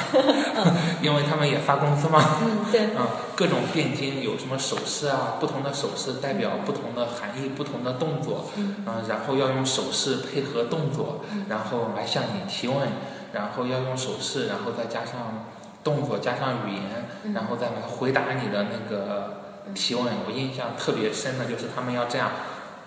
[1.01, 2.23] 因为他们也发工资嘛。
[2.43, 5.33] 嗯，对，啊，各种辩经有什么手势啊？
[5.39, 8.51] 不同的手势代表不同的含义、不同的动作。
[8.55, 12.87] 嗯啊，然后要用手势配合动作，然后来向你提问，
[13.33, 15.47] 然后要用手势，然后再加上
[15.83, 16.83] 动作，加上语言，
[17.23, 19.41] 嗯然后再来回答你的那个
[19.73, 20.05] 提问。
[20.27, 22.29] 我印象特别深的就是他们要这样，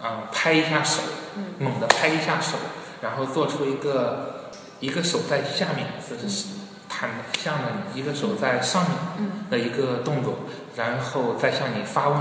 [0.03, 1.01] 啊，拍一下手，
[1.37, 2.57] 嗯猛地拍一下手，
[3.01, 6.49] 然后做出一个一个手在下面，就是
[6.89, 10.35] 弹向着你，一个手在上面嗯的一个动作，
[10.75, 12.19] 然后再向你发问，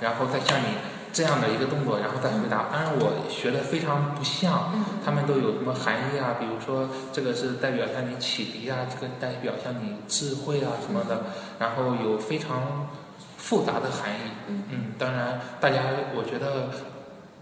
[0.00, 0.76] 然后再向你
[1.10, 2.66] 这样的一个动作，然后再回答。
[2.70, 6.36] 当然我学的非常不像，嗯他们都有什么含义啊？
[6.38, 11.24] 比如说这个是代表向你启迪啊，这个代表向你智慧啊什么的，
[11.58, 12.86] 然后有非常
[13.38, 14.30] 复杂的含义。
[14.48, 15.80] 嗯嗯，当然大家
[16.14, 16.68] 我觉得。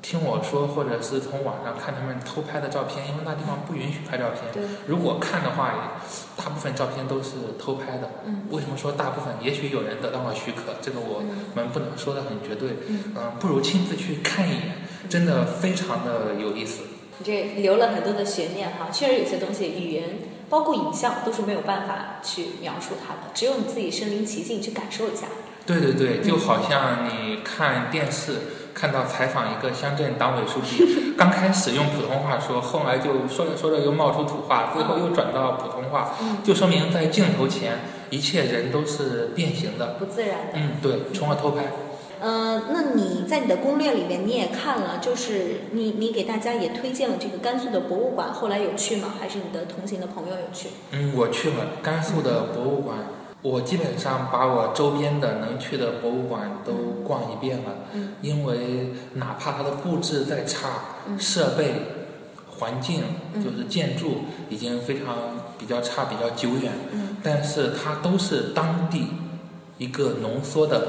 [0.03, 4.51] 听我说，或者是从网上看他们偷拍的照片，因为那地方不允许拍照片。
[4.53, 6.01] 对，如果看的话，
[6.37, 8.11] 大部分照片都是偷拍的。
[8.25, 9.35] 嗯为什么说大部分？
[9.41, 12.71] 也许有人得到了许可，这个我嗯们不能说的很绝对。
[12.89, 16.83] 嗯，嗯，不如亲自去看一眼，真的非常的有意思。
[17.19, 25.27] 你这留了很多的悬念哈，确实有些东西语言包括影像都是没有办法去描述它的，只有你自己身临其境去感受一下。
[25.67, 28.33] 对对对，就好像你看电视。
[28.75, 37.81] 看到采访一个乡镇党委书记， 刚开始用普通话说，后来就说着说着又冒出土话，最后又转到普通话，嗯，就说明在镜头前，
[38.11, 39.97] 一切人都是变形的。
[39.99, 40.55] 不自然的。
[40.55, 41.65] 嗯，对，除了偷拍。
[42.23, 49.15] 呃，那你在你的攻略里面你也看了，就是你你给大家也推荐了这个甘肃的博物馆，后来有去吗？
[49.19, 50.69] 还是你的同行的朋友有去？
[50.91, 52.99] 嗯，我去了甘肃的博物馆，
[53.43, 56.73] 我基本上把我周边的能去的博物馆都
[57.07, 57.65] 逛一遍了。
[57.95, 60.69] 嗯因为哪怕它的布置再差，
[61.09, 61.75] 嗯设备、
[62.59, 64.19] 环境嗯就是建筑
[64.51, 65.17] 已经非常
[65.59, 69.07] 比较差、比较久远，嗯但是它都是当地
[69.79, 70.87] 一个浓缩的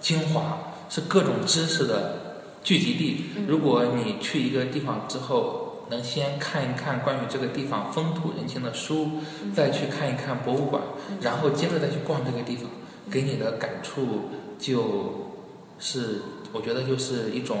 [0.00, 0.58] 精华，
[0.90, 2.16] 是各种知识的
[2.64, 3.26] 聚集地。
[3.36, 9.10] 嗯如果你去一个地方之后，能先看一看关于这个地方风土人情的书，
[9.42, 10.82] 嗯再去看一看博物馆，
[11.20, 12.70] 然后接着再去逛这个地方，
[13.10, 15.30] 给你的感触就
[15.78, 17.58] 是，我觉得就是一种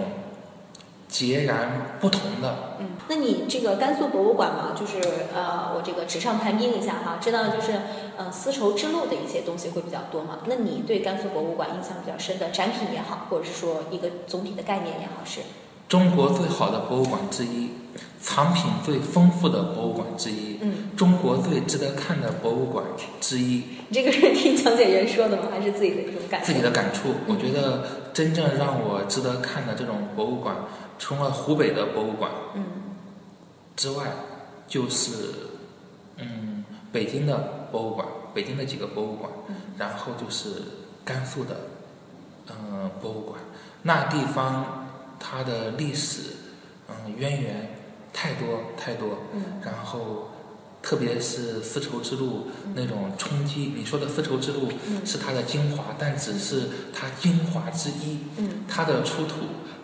[1.08, 2.76] 截然不同的。
[2.80, 4.98] 嗯，那你这个甘肃博物馆嘛，就是
[5.34, 7.72] 呃，我这个纸上谈兵一下哈，知道就是
[8.16, 10.38] 呃丝绸之路的一些东西会比较多嘛。
[10.46, 15.40] 那你对甘肃博物馆印象比较深的展品也好，或者是说一个总体的概念也好，是
[15.94, 17.70] 中国最好的博物馆之一，
[18.20, 22.84] 藏品最丰富的博物馆之一，嗯，中国最值得看的博物馆
[23.20, 23.62] 之一。
[23.88, 25.44] 你这个是听讲解员说的吗？
[25.52, 26.46] 还是自己的一种感受？
[26.46, 30.56] 自己的感触，我觉得真正让我值得看的这种博物馆，
[30.98, 32.64] 除了湖北的博物馆嗯
[33.76, 34.06] 之外，
[34.66, 35.12] 就是
[36.16, 38.04] 嗯北京的博物馆，
[38.34, 40.48] 北京的几个博物馆，嗯然后就是
[41.04, 41.56] 甘肃的
[42.48, 43.38] 嗯博物馆，
[43.82, 44.83] 那地方
[45.26, 46.32] 它的历史
[46.88, 47.70] 嗯渊源
[48.12, 49.42] 太多太多，嗯。
[49.64, 50.28] 然后
[50.84, 53.72] 特别是丝绸之路那种冲击。
[53.74, 58.18] 你说的丝绸之路嗯是它的精华，但只是它精华之一。
[58.36, 59.36] 嗯它的出土，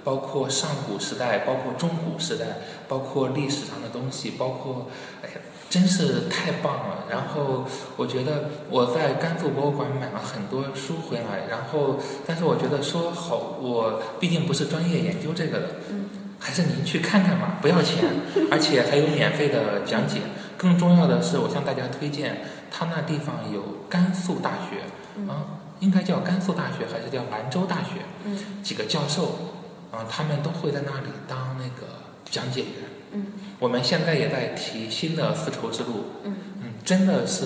[0.05, 4.89] 包括上古时代，包括中古时代，包括历史上的东西，包括，
[5.23, 5.35] 哎呀，
[5.71, 7.05] 真是太棒了。
[7.09, 7.65] 然后
[7.97, 18.05] 我觉得我在甘肃博物馆买了很多书回来，然后但是我觉得说好，我毕竟不是专业研究这个的，嗯还是您去看看吧，不要钱，
[18.51, 20.21] 而且还有免费的讲解。
[20.61, 24.83] 更重要的是，我向大家推荐，他那地方有甘肃大学，
[25.17, 25.33] 嗯啊，
[25.81, 28.05] 应该叫甘肃大学还是叫兰州大学？
[28.27, 29.55] 嗯几个教授，
[29.91, 31.87] 啊，他们都会在那里当那个
[32.27, 32.71] 讲解员。
[33.13, 33.27] 嗯
[33.59, 37.45] 我们现在也在提新的丝绸之路，嗯嗯，真的是，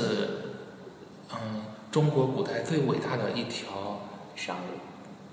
[1.32, 4.00] 嗯，中国古代最伟大的一条，
[4.34, 4.78] 商路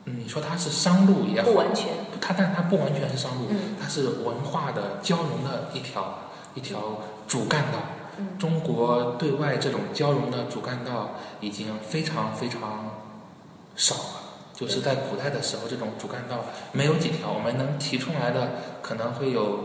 [0.06, 1.88] 嗯你说它是商路也好不，完全。
[2.22, 6.20] 它但它不完全是商路，嗯它是文化的交融的一条
[6.54, 7.00] 一条
[7.32, 7.80] 主干道。
[8.20, 12.60] 嗯中国对外这种交融的主干道已经非常非常
[13.76, 14.02] 少了。
[14.54, 18.50] 就是在古代的时候，这种主干道没有几条，我们能提出来的
[18.82, 19.60] 可能会有，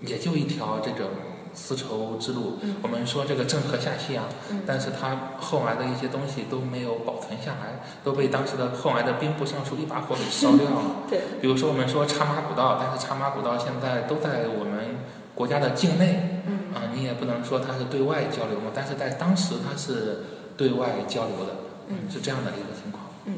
[0.00, 1.06] 也就一条这种
[1.54, 2.58] 丝绸之路。
[2.62, 10.82] 嗯我们说这个郑和下西洋，嗯但是它后来的一些东西都没有保存下来，都被当时的后来的兵部尚书一把火给烧掉了。
[11.08, 14.96] 对，比如说我们说茶马古道，但是茶马古道现在都在我们
[15.34, 20.24] 国家的境内，嗯啊、你也不能说它是对外交流嘛，但是在当时它是
[20.56, 21.52] 对外交流的，
[21.88, 23.04] 嗯是这样的一个情况。
[23.26, 23.34] 嗯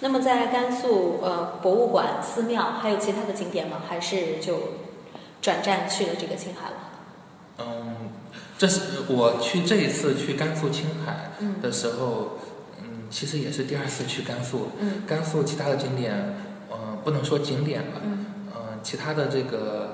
[0.00, 3.82] 那么在甘肃呃博物馆、寺庙还有其他的景点吗？
[3.88, 4.58] 还是就
[5.40, 6.76] 转战去了这个青海了？
[7.58, 7.96] 嗯，
[8.58, 12.38] 这是我去这一次去甘肃青海嗯的时候，
[12.80, 14.70] 嗯，其实也是第二次去甘肃。
[14.80, 16.34] 嗯甘肃其他的景点，
[16.68, 19.91] 呃，不能说景点吧，嗯呃，其他的这个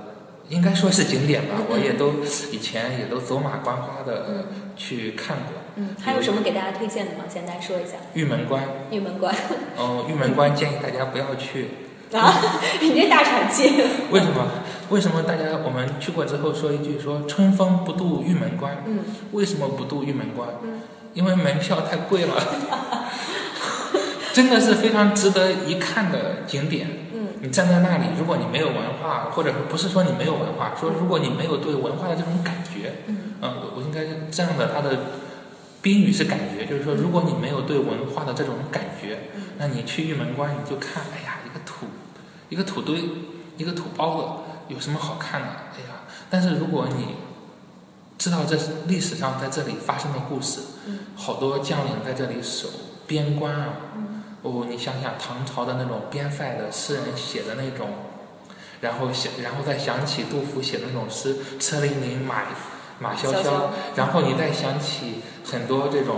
[0.49, 2.15] 应该说是景点吧，嗯我也都
[2.51, 4.45] 以前也都走马观花的嗯
[4.77, 5.55] 去看过。
[5.77, 7.25] 嗯，还有什么给大家推荐的吗？
[7.29, 7.93] 简单说一下。
[8.15, 9.35] 玉门关，玉门关
[9.77, 11.69] 哦、玉门关建议大家不要去，
[12.17, 12.41] 啊，
[12.81, 13.83] 你这大喘气。
[14.11, 14.47] 为什么？
[14.91, 18.83] 为什么大家我们去过之后说一句说春风不度玉门关？
[18.87, 19.01] 嗯
[19.33, 20.49] 为什么不度玉门关？
[20.63, 20.81] 嗯
[21.15, 22.35] 因为门票太贵了，
[24.33, 26.87] 真的是非常值得一看的景点。
[27.41, 33.35] 嗯你站在那里，如果你没有文化，或者不是说你没有文化，说如果你没有对文化的这种感觉，嗯。
[33.41, 34.99] 嗯，我我应该是这样的，它的
[35.81, 39.43] 宾语是感觉，就是说，如果你没有对文化的这种感觉，嗯。
[39.59, 41.87] 那你去玉门关，你就看，哎呀，一个土，
[42.49, 42.99] 一个土堆，
[43.57, 45.47] 一个土包子，有什么好看的？
[45.47, 47.15] 哎呀，但是如果你
[48.19, 50.99] 知道这是历史上在这里发生的故事，嗯。
[51.15, 52.69] 好多将领在这里守
[53.07, 54.08] 边关啊，嗯
[54.43, 57.89] 哦，你想想唐朝的那种边塞的诗人写的那种，
[58.81, 62.45] 然后想，然后再想起杜甫写的那种诗“车辚辚，马
[63.01, 66.17] 马萧萧萧萧”，然后你再想起很多这种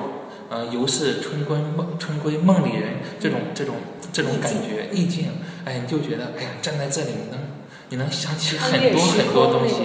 [0.50, 3.76] 呃“犹是春归梦春归梦里人”这种这种
[4.12, 5.28] 这种感觉意境，
[5.64, 7.40] 哎，你就觉得哎呀，站在这里你能
[7.88, 9.76] 你能想起很多很多东西。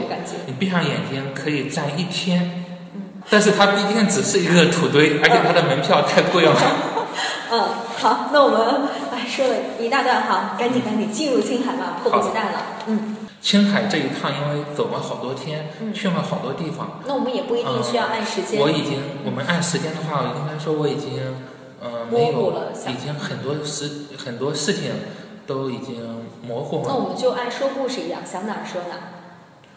[0.45, 6.55] 你闭上眼睛可以站一天，嗯但是它毕竟只是一个土堆，而且它的门票太贵了。
[7.51, 12.61] 嗯，好，那我们哎说了一大段哈，赶紧赶紧进入青海吧，迫不及待了。
[12.87, 18.59] 嗯，青海这一趟因为走了好多天，嗯去了好多地方，那我们也不一定需要按时间。
[18.59, 21.19] 我已经我们按时间的话，应该说我已经
[21.81, 24.91] 呃没有了已经很多事很多事情
[25.45, 26.85] 都已经模糊了。
[26.87, 29.01] 那我们就按说故事一样，想哪儿说哪儿。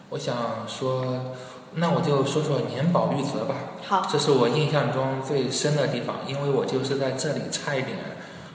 [0.09, 0.35] 我想
[0.67, 1.35] 说，
[1.75, 3.55] 那我就说说年保玉泽吧。
[3.87, 7.97] 好，这是我印象中最深的地方，因为我就是在这里差一点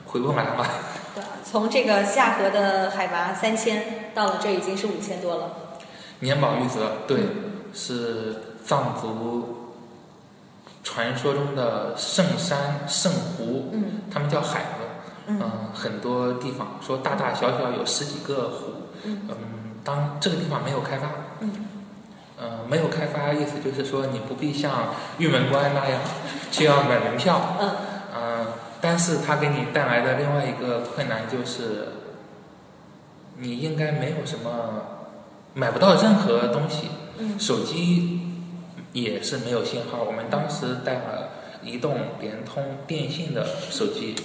[0.05, 0.67] 回不来了。
[1.43, 5.51] 从这个下河的海拔三千到了这已经是五千多了。
[6.19, 7.19] 年保玉泽，对，
[7.73, 9.73] 是藏族
[10.83, 14.67] 传说中的圣山圣湖，嗯他们叫海子。
[15.27, 18.71] 嗯嗯，很多地方说大大小小有十几个湖。
[19.03, 19.35] 嗯嗯，
[19.83, 21.24] 当这个地方没有开发，嗯
[22.37, 26.01] 呃，没有开发，意思就是说你不必像玉门关那样
[26.51, 27.55] 需要买门票。
[27.61, 27.71] 嗯
[28.17, 28.45] 嗯，
[28.81, 31.87] 但是它给你带来的另外一个困难就是，
[33.37, 34.49] 你应该没有什么
[35.53, 38.19] 买不到任何东西，嗯手机
[38.91, 40.03] 也是没有信号。
[40.03, 41.29] 我们当时带了
[41.63, 44.15] 移动、联通、电信的手机，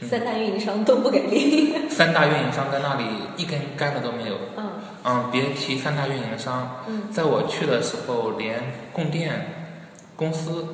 [0.00, 1.74] 嗯三大运营商都不给力。
[1.88, 3.04] 三大运营商在那里
[3.36, 4.36] 一根杆子都没有。
[4.56, 4.70] 嗯
[5.04, 9.68] 嗯，别提三大运营商，嗯在我去的时候，连供电
[10.16, 10.66] 公司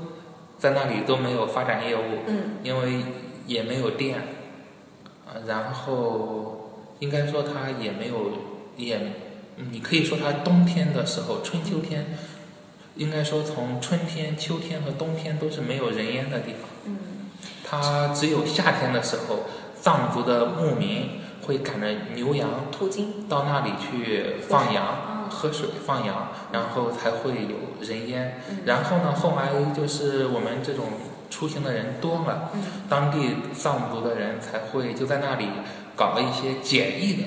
[0.59, 2.23] 在那里都没有发展业务。
[2.27, 3.03] 嗯因为
[3.47, 4.19] 也没有电，
[5.27, 8.33] 啊，然后应该说它也没有，
[8.77, 8.97] 也，
[9.57, 12.15] 嗯你可以说它冬天的时候，春秋天，
[12.95, 16.71] 应该说从春天、秋天和冬天都是没有人烟的地方。
[16.85, 16.99] 嗯
[17.65, 19.45] 它只有夏天的时候，
[19.81, 22.49] 藏族的牧民会赶着牛羊
[23.29, 28.43] 到那里去放羊、嗯喝水、放羊，然后才会有人烟。
[28.51, 30.87] 嗯然后呢，后来就是我们这种
[31.31, 35.47] 出行的人多了，嗯当地藏族的人才会就在那里
[35.97, 37.23] 搞了一些简易的，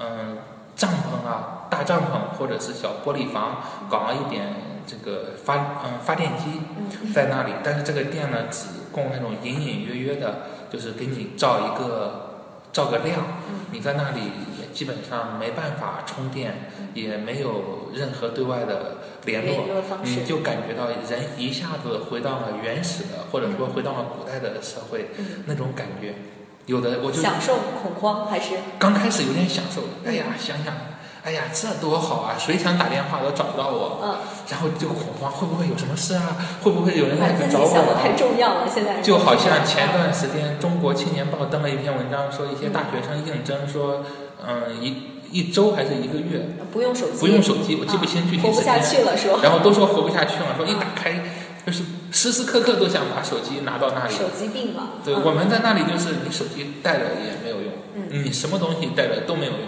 [0.00, 0.38] 嗯，
[0.74, 4.52] 帐篷啊、大帐篷或者是小玻璃房，搞了一点
[4.86, 12.29] 这个发嗯发电机嗯在那里，但是这个电呢只供那种隐隐约约的，就是给你照一个
[12.72, 13.60] 照个亮，嗯。
[13.72, 14.20] 你在那里
[14.58, 19.64] 也基本上没办法充电，也没有任何对外的联络。
[20.02, 26.14] 你，就感觉到人一下子回到了原始的，或者说回到了古代的社会，嗯，那种感觉。
[26.66, 28.56] 有的我就享受恐慌还是？
[28.78, 30.74] 刚开始有点享受，哎呀，想想，
[31.22, 32.34] 哎呀，这多好啊！
[32.38, 34.16] 谁想打电话都找不到我，嗯，
[34.48, 36.34] 然后就恐慌，会不会有什么事啊？
[36.62, 37.94] 会不会有人来找自己想的？
[37.94, 44.02] 太重要了，现在就好像前段时间《中国青年报》登了一篇文章，说一些大学生应征说，
[44.40, 48.90] 嗯，一一周还是一个月不用手机，不用手机，我记不清具体时活不下间。
[48.90, 51.20] 去了，说然后都说活不下去了，说一打开
[51.66, 54.14] 就是时时刻刻都想把手机拿到那里。
[54.14, 59.60] 手机病嘛，对，嗯我们在那里就是你手机带着也没有用，嗯你什么东西带着都没有用。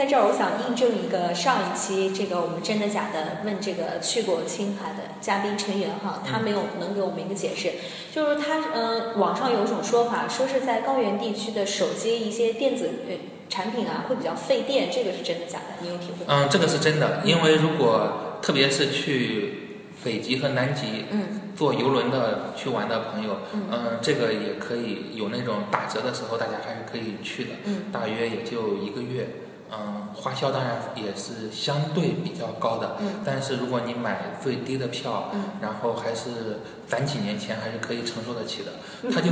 [0.00, 7.72] 在这儿我想印证一个上一期这个我们真的假的问这个去过青海的嘉宾陈源哈，他没有能给我们一个解释，
[8.10, 13.14] 就是他呃网上有一种说法，说是在高原地区的手机一些电子呃
[13.50, 15.82] 产品啊会比较费电，这个是真的假的？
[15.82, 16.28] 你有体会吗？
[16.28, 29.28] 嗯，这个是真的，因为如果特别是去北极和南极嗯坐游轮的去玩的朋友，嗯嗯，这个也可以有那种打折的时候，大家还是可以去的，嗯大约也就一个月。
[29.72, 36.58] 嗯，花销当然也是相对比较高的，嗯但是如果你买最低的票，嗯然后还是
[36.88, 38.72] 攒几年钱，还是可以承受得起的。
[39.02, 39.30] 嗯他就，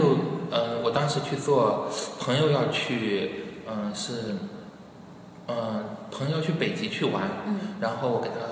[0.50, 1.88] 嗯，我当时去做，
[2.20, 4.36] 朋友要去，嗯、是，
[5.48, 8.47] 嗯、朋友要去北极去玩，嗯，然后我给他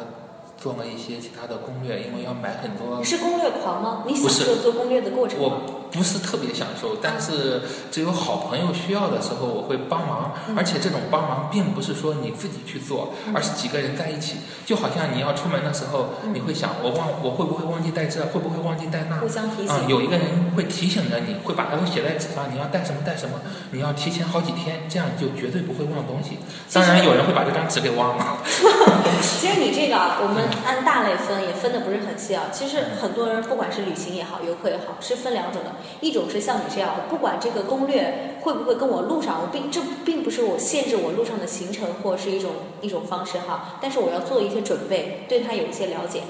[0.60, 4.02] 做了一些其他的攻略，因为要买很多你，是攻略狂吗？
[4.06, 5.44] 你享受做攻略的过程吗？
[5.44, 19.28] 我不是特别享受，但是只有好朋友需要的时候，我会帮忙，嗯而且这种帮忙并不是说你自己去做，嗯而是几个人在一起，就好像你要出门的时候，嗯你会想，我忘我会不会忘记带这，会不会忘记带那互。
[19.28, 19.88] 相提啊、醒。
[19.88, 20.26] 有一个人
[20.56, 23.38] 会提醒着你，会把它都写在纸上，你要带什么带什么，
[23.70, 26.38] 你要提前好几天，这样就绝对不会忘东西。
[26.72, 28.38] 当然，有人会把这张纸给忘了。
[29.22, 32.44] 其实你这个啊，我们按大类分也分的不是很细啊。
[32.52, 35.72] 其实很多人不管是旅行也好，游客也好，是分两种的。
[36.00, 46.22] 一种是像你这样，我不管这个攻略会不会跟我路上，我并这并不是我限制我路上的行程或者是一种一种方式哈，但是我要做一些准备，对它有一些了解。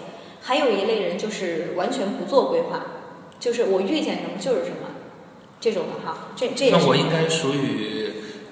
[0.43, 2.87] 还有一类人就是完全不做规划，
[3.41, 4.89] 就是我遇见什么就是什么，
[5.61, 8.06] 这种的哈，这这也是那我应该属于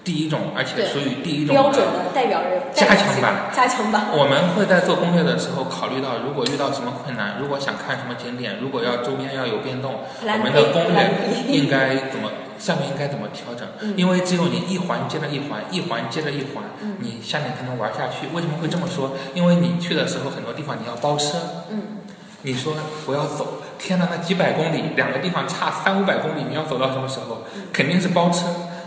[0.05, 4.09] 第一种，而且属于第一种标准的代表人，加强版加强版。
[4.13, 11.09] 我们会在做攻略的时候考虑到，如果遇到什么困难，如果想看什么景点，如果要周边要有变动，我们的攻略
[11.49, 13.67] 应该怎么，下面应该怎么调整？
[13.81, 18.29] 嗯因为只有你一环接着一环，一环接着一环，嗯你下面才能玩下去。
[18.35, 19.13] 为什么会这么说？
[19.33, 22.05] 因为你去的时候，很多地方你要包车，嗯
[22.43, 22.75] 你说
[23.07, 27.45] 我要走，天呐，那几百公里，两个地方差三五百公里，你要走到什么时候？
[27.73, 28.45] 肯定是包车。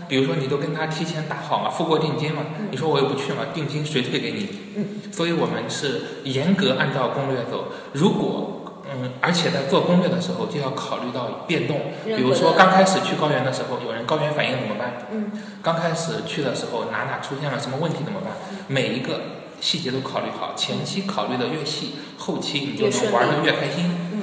[0.08, 4.48] 比如说，你都跟他提前打好嘛，付过定金了，你说我又不去嘛，定金谁退给你？
[4.76, 7.68] 嗯，所以我们是严格按照攻略走。
[7.92, 8.54] 如果
[8.90, 15.06] 嗯，而且在做攻略的时候就要考虑到变动，比如说刚开始去高原的时候，有人高原反应怎么办？
[15.12, 15.30] 嗯
[15.62, 18.32] 刚开始去的时候哪哪出现了什么问题怎么办？
[18.66, 19.20] 每一个
[19.60, 23.94] 细节都考虑好，前期考虑的越细，后期你就能玩得越开心。
[24.14, 24.22] 嗯，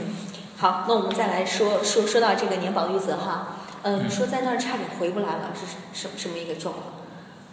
[0.58, 6.86] 好，那我们再来说说说到这个年保玉泽哈，嗯，你说在那儿差点回不来了，是什什么一个状况？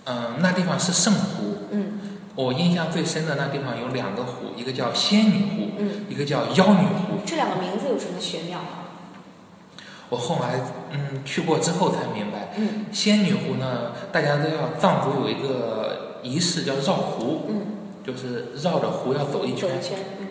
[0.07, 2.01] 嗯，那地方是圣湖，嗯
[2.35, 7.21] 我印象最深的那地方有两个湖，一个叫仙女湖，嗯，一个叫妖女湖。
[7.27, 8.69] 这两个名字有什么玄妙吗？
[10.09, 10.61] 我后来
[10.93, 17.67] 嗯去过之后才明白，嗯仙女湖呢，大家都要藏族有一个仪式叫绕湖，嗯，
[18.07, 19.69] 就是绕着湖要走一圈。
[19.69, 20.29] 走一圈，嗯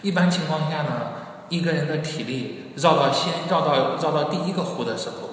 [0.00, 1.12] 一般情况下呢，
[1.50, 5.25] 一个人的体力绕到先绕到绕到第一个湖的时候，嗯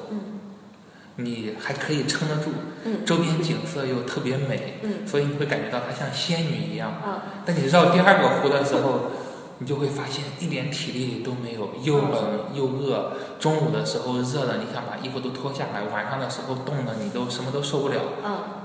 [1.18, 2.50] 你还可以撑得住，
[2.86, 6.90] 嗯周边景色又特别美，嗯所以你会感觉到它像仙女一样。
[6.90, 9.12] 啊但你绕第二个湖的时候，
[9.60, 13.14] 你就会发现一点体力都没有，又冷又饿。
[13.40, 17.96] 中午的时候热的，你想把衣服都脱下来；晚上的时候冻的，你都什么都受不了。
[18.24, 18.62] 啊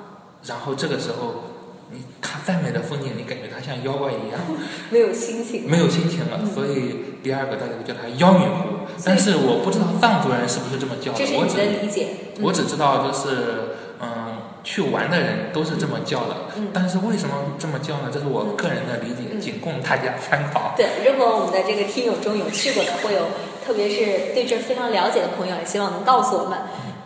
[0.46, 1.44] 然后这个时候，
[1.90, 4.40] 你看再美的风景，你感觉它像妖怪一样，
[4.88, 6.46] 没有心情，没有心情了。
[6.46, 11.18] 所以第二个大家都叫它妖女湖，但是我不知道藏族人是不是这么叫的。
[11.18, 12.08] 这是你的理解。
[12.40, 16.36] 我只知道就是嗯，去玩的人都是这么叫的。
[16.56, 16.68] 嗯。
[16.72, 18.10] 但是为什么这么叫呢？
[18.12, 20.74] 这是我个人的理解，仅供大家参考。
[20.76, 23.26] 对，如果我们的这个听友中有去过的，会 有
[23.66, 26.58] 特别是对这非常了解的朋友，也希望能告诉我们。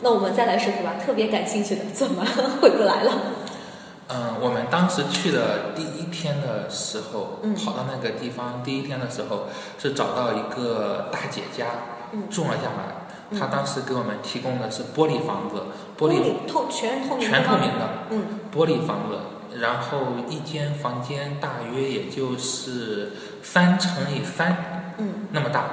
[0.04, 2.26] 那我们再来说说吧，特别感兴趣的，怎么
[2.60, 3.12] 回不来了？
[4.08, 9.44] 嗯，我们当时去的第一天的时候，嗯，跑到那个地方，第一天的时候
[9.78, 11.66] 是找到一个大姐家，
[12.12, 13.38] 嗯，住了下来。
[13.38, 15.62] 她当时给我们提供的是玻璃房子，
[15.98, 18.24] 玻璃透全透明，全透明的，嗯，
[18.54, 19.98] 玻璃房子，然后
[20.28, 25.64] 一间房间大约也就是三乘以三，嗯，那么大，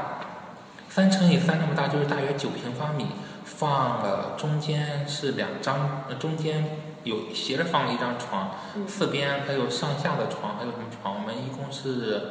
[0.87, 3.07] 三乘以三那么大就是大约九平方米。
[3.43, 6.63] 放了中间是两张，中间
[7.09, 8.51] 有斜着放了一张床，
[8.87, 11.15] 四边还有上下的床，还有什么床？
[11.15, 12.21] 我们一共是，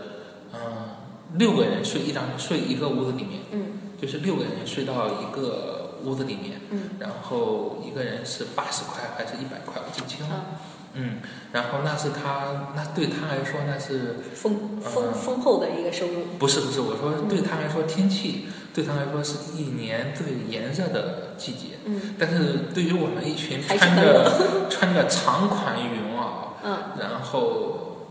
[0.55, 0.97] 嗯，
[1.35, 10.47] 六个人睡一张，睡一个屋子里面，嗯，就是六个人睡到一个屋子里面，嗯，然后一个人是八十块还是一百块，我记不清了，
[10.95, 11.19] 嗯，
[11.53, 18.47] 然后那是他，那对他来说那是丰丰丰厚的一个收入，不是不是，我说对他来说天气。
[18.79, 24.31] 对他来说是一年最炎热的季节，嗯，但是对于我们一群穿着
[24.71, 28.07] 穿着长款羽绒袄，嗯，然后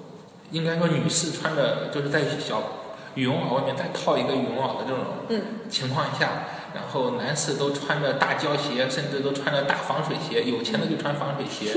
[0.51, 2.61] 应该说女士穿着就是在小
[3.15, 6.43] 羽绒袄外面再套一个羽绒袄的这种情况下。
[6.73, 10.43] 然后男士都穿着大胶鞋，甚至都穿着大防水鞋。
[10.43, 11.71] 有钱的就穿防水鞋，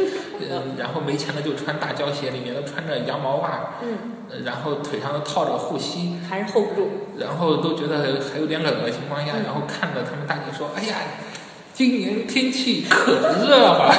[0.51, 6.89] 嗯， 然后没钱的就穿大胶鞋，里面都穿着羊毛袜，嗯，然后腿上都套着护膝，还是 hold 不住。
[7.19, 10.97] 然后都觉得还有点冷的情况下，然后看着他们大姐说：“哎呀，
[11.73, 13.95] 今年天气可热了。”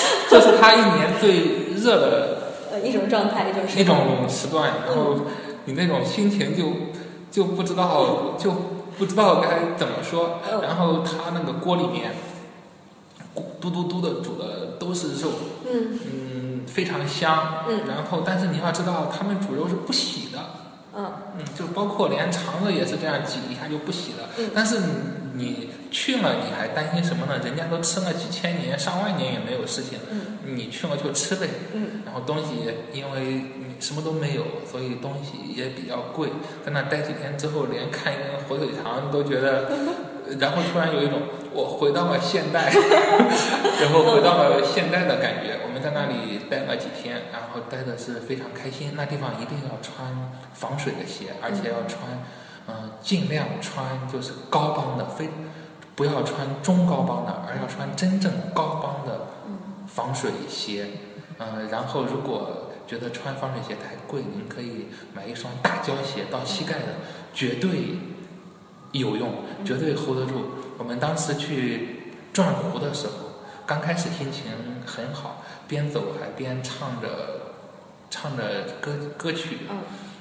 [0.30, 2.38] 这是他一年最热的
[2.72, 4.72] 呃一种状态，一种一种时段。
[4.86, 5.16] 然后
[5.64, 6.72] 你那种心情就
[7.30, 8.73] 就不知道就。
[8.98, 12.14] 不知道该怎么说，然后他那个锅里面，
[13.60, 15.30] 嘟嘟嘟的煮的都是肉，
[15.64, 20.38] 嗯，嗯，非常香，嗯，然后但是你要知道，他们煮肉是不洗的，
[20.96, 24.78] 嗯，嗯，就包括连肠子也是这样挤一下就不洗了，嗯，但是
[25.34, 27.38] 你去了你还担心什么呢？
[27.44, 32.54] 人家都吃了几千年、上万年也没有事情，嗯，你去了就吃呗，嗯，然后东西
[32.92, 33.44] 因为。
[33.84, 36.30] 什么都没有，所以东西也比较贵。
[36.64, 39.68] 在那待几天之后，连看一根火腿肠都觉得，
[40.40, 41.20] 然后突然有一种
[41.52, 42.72] 我回到了现代，
[43.82, 45.60] 然后回到了现代的感觉。
[45.66, 48.92] 我们在那里待了几天，然后待的是非常开心。
[48.96, 52.24] 那地方一定要穿防水的鞋，而且要穿，
[52.66, 55.28] 嗯，尽量穿就是高帮的，非
[55.94, 59.26] 不要穿中高帮的，而要穿真正高帮的
[59.86, 60.86] 防水鞋。
[61.38, 62.70] 嗯，然后如果。
[62.94, 66.94] 觉得穿防水鞋太贵，您可以买一双大胶鞋到膝盖的，
[67.34, 67.98] 绝对
[68.92, 70.52] 有用，绝对 hold 得住。
[70.78, 73.14] 我们当时去转湖的时候，
[73.66, 74.44] 刚开始心情
[74.86, 77.08] 很好，边走还边唱着
[78.08, 79.66] 唱着歌歌曲，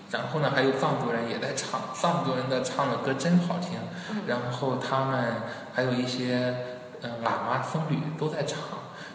[0.09, 3.77] 然后呢还有藏族人也在唱，藏族人的唱的歌真好听，
[4.25, 5.35] 然后他们
[5.75, 6.55] 还有一些
[7.03, 8.57] 嗯喇嘛僧侣都在唱，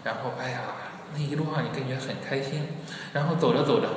[0.04, 0.60] 然后哎呀。
[1.14, 2.62] 那一路上你感觉很开心，
[3.12, 3.88] 然后走着走着，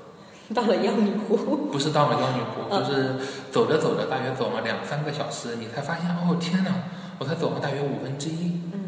[0.54, 1.36] 到了妖女湖，
[1.72, 3.16] 不是到了妖女湖，就是
[3.50, 6.70] 走着走着，大约走了两三个小时，你才发现哦天哪，
[7.18, 8.60] 我才走了大约五分之一。
[8.72, 8.80] 嗯。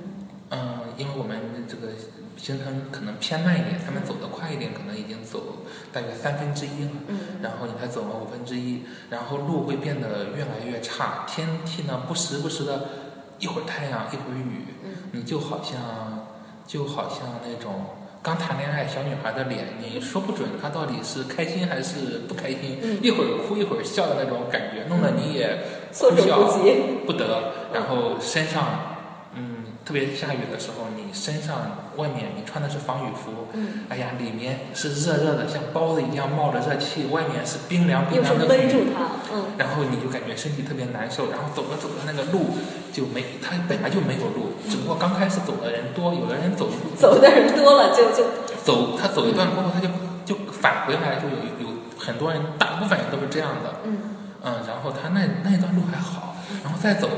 [0.51, 1.93] 嗯，因为我们这个
[2.37, 5.59] 行程可能偏慢一点，他们走得快一点，可能已经走
[5.93, 6.91] 大约三分之一了。
[7.09, 7.19] 嗯。
[7.43, 12.89] 然后你才走了五分之一，然后路会变得越来越差，天气呢不时不时的，
[13.39, 14.65] 一会儿太阳一会儿雨，
[15.13, 16.08] 你就好像。
[16.69, 17.87] 就好像那种
[18.23, 25.59] 刚谈恋爱小女孩的脸，你说不准她到底是开心还是不开心，一会儿哭一会儿笑的那种感觉，弄得你也
[25.91, 26.75] 措手不及
[27.07, 27.53] 不得。
[27.73, 28.97] 然后身上，
[29.35, 31.57] 嗯，特别下雨的时候，你身上
[31.97, 42.59] 外面你穿的是防雨服，嗯，哎呀，里面是热热的，像包子一样冒着热气，外面是冰凉冰凉的闷住它，嗯，然后你就感觉身体特别难受，然后走着走着那个路。
[42.91, 48.25] 就没，它本来就没有路，只不过刚开始走的人多，有的人走走的人多了就就
[48.65, 49.87] 走，他走一段过后他就
[50.25, 53.99] 就返回来，就有有很多人，大部分人都是这样的，嗯。
[54.43, 56.35] 嗯，然后他那那一段路还好，
[56.65, 57.09] 然后再走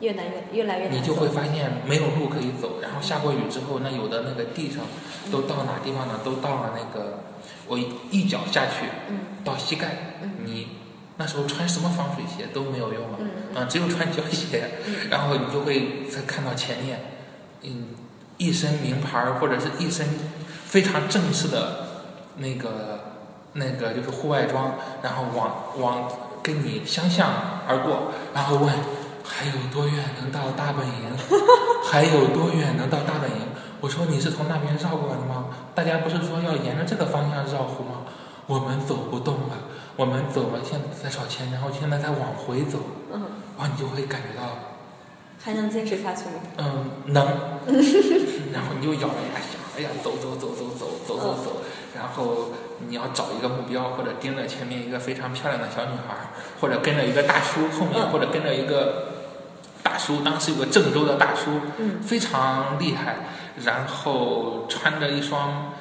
[0.00, 4.84] 越难越越来越难，你就会发现没有路可以走，然后下过雨之后，那有的那个地上
[5.30, 6.20] 都到哪地方呢？
[6.24, 7.20] 都到了那个
[7.66, 10.68] 我一脚下去，嗯，到膝盖，你。
[11.16, 13.18] 那时候穿什么防水鞋都没有用了，
[13.54, 14.68] 啊，只有穿胶鞋，
[15.08, 16.98] 然后你就会再看到前面，
[17.62, 17.86] 嗯，
[18.36, 20.06] 一一身名牌儿或者是一身
[20.64, 21.86] 非常正式的
[22.38, 23.14] 那个
[23.52, 26.10] 那个就是户外装，然后往往
[26.42, 27.30] 跟你相向
[27.68, 28.74] 而过，然后问
[29.24, 31.10] 还有多远能到大本营？
[31.90, 33.36] 还有多远能到大本营？
[33.80, 35.46] 我说你是从那边绕过来的吗？
[35.74, 38.02] 大家不是说要沿着这个方向绕湖吗？
[38.46, 39.56] 我们走不动了，
[39.96, 42.78] 我们走了，现在在找钱，然后现在在往回走，
[43.12, 43.22] 嗯，
[43.58, 44.44] 啊，你就会感觉到，
[45.42, 46.40] 还能坚持下去吗？
[46.58, 47.24] 嗯，能，
[48.52, 51.56] 然后你就咬着牙想，哎呀，走走走走走走走走，
[51.96, 52.52] 然后
[52.86, 56.28] 你要找一个目标，或者盯着前面一个非常漂亮的小女孩儿，
[56.60, 59.13] 或者跟着一个大叔后面，嗯或者跟着一个
[59.84, 62.02] 大叔，当时有个郑州的大叔，嗯。
[62.02, 63.16] 非常厉害，
[63.62, 65.72] 然后穿着一双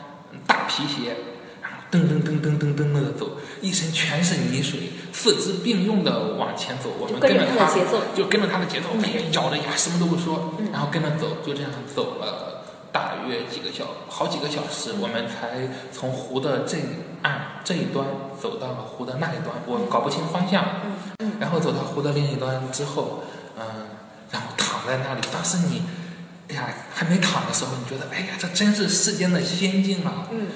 [0.45, 1.16] 大皮鞋，
[1.62, 8.01] 然后噔噔噔噔噔噔的走，一身全是泥水，四肢并用的往前走，我们跟们着着他的节奏。
[8.14, 10.70] 就跟着他的节奏，哎呀，咬着牙什么都不说，嗯。
[10.72, 16.84] 然后跟着走，就这样走了大约几个小好几个小时，我们才从湖的这一
[17.24, 18.06] 岸这一端
[18.39, 21.32] 走到了湖的那一端，我搞不清方向，嗯嗯。
[21.39, 23.24] 然后走到湖的另一端之后，
[23.58, 23.64] 嗯，
[24.88, 25.82] 在那里，但是你。
[26.50, 30.28] 哎呀，还没躺的时候，你觉得，哎呀，这真是世间的仙境啊！
[30.30, 30.48] 嗯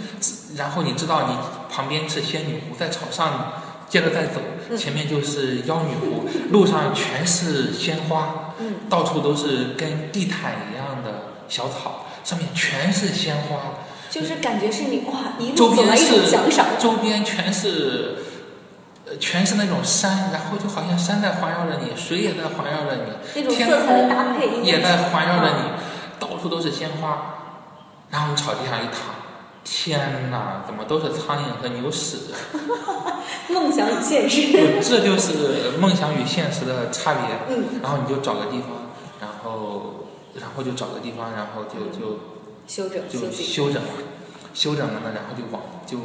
[0.55, 3.53] 然后你知道你旁边是仙女湖，在草上
[3.89, 13.57] 接着再走，嗯前面就是妖女湖，路上全是鲜花，嗯到处都是跟地毯一样的小草，上面全是鲜花，
[14.11, 16.67] 就是感觉是你哇，一路走来一种是奖赏。
[16.77, 18.23] 周边全是，呃，
[19.19, 27.35] 全是那种山，然后就好像山在环绕着你，水也在环绕着你，那种天色彩的空搭配也在环绕着嗯你，到处都是鲜花，
[28.09, 29.15] 然后你草地上一躺，
[29.63, 32.17] 天哪，怎么都是苍蝇和牛屎？
[33.49, 34.81] 梦想与现实。
[34.81, 37.55] 这就是梦想与现实的差别。
[37.55, 38.91] 嗯，然后你就找个地方，
[39.21, 42.19] 然后然后就找个地方，然后就就
[42.67, 43.89] 休整就休整了，
[44.53, 45.97] 休整了呢，然后就往就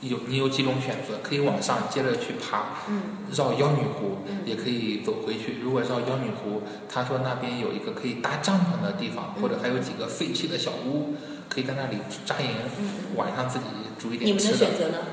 [0.00, 5.56] 有你有几种选择，可以往上接着去爬，嗯绕妖女湖，嗯也可以走回去。
[5.62, 11.14] 如果绕妖女湖，他说那边有一个可以搭帐篷的地方，嗯或者还有几个废弃的小屋，
[11.48, 13.64] 可以在那里扎营，嗯，晚上自己
[13.98, 14.78] 煮一点吃的点吃的。
[14.78, 15.04] 选择呢？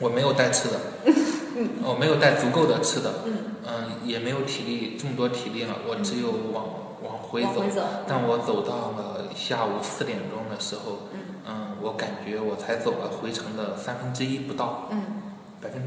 [0.00, 0.80] 我没有带吃的，
[1.82, 3.32] 我没有带足够的吃的，嗯，
[3.66, 6.64] 嗯，也没有体力这么多体力了，我只有往
[7.02, 7.64] 往回走。
[8.06, 11.08] 但我走到了下午四点钟的时候，
[11.80, 15.02] 我感觉我才走了回程的三分之一不到，嗯
[15.60, 15.82] 百分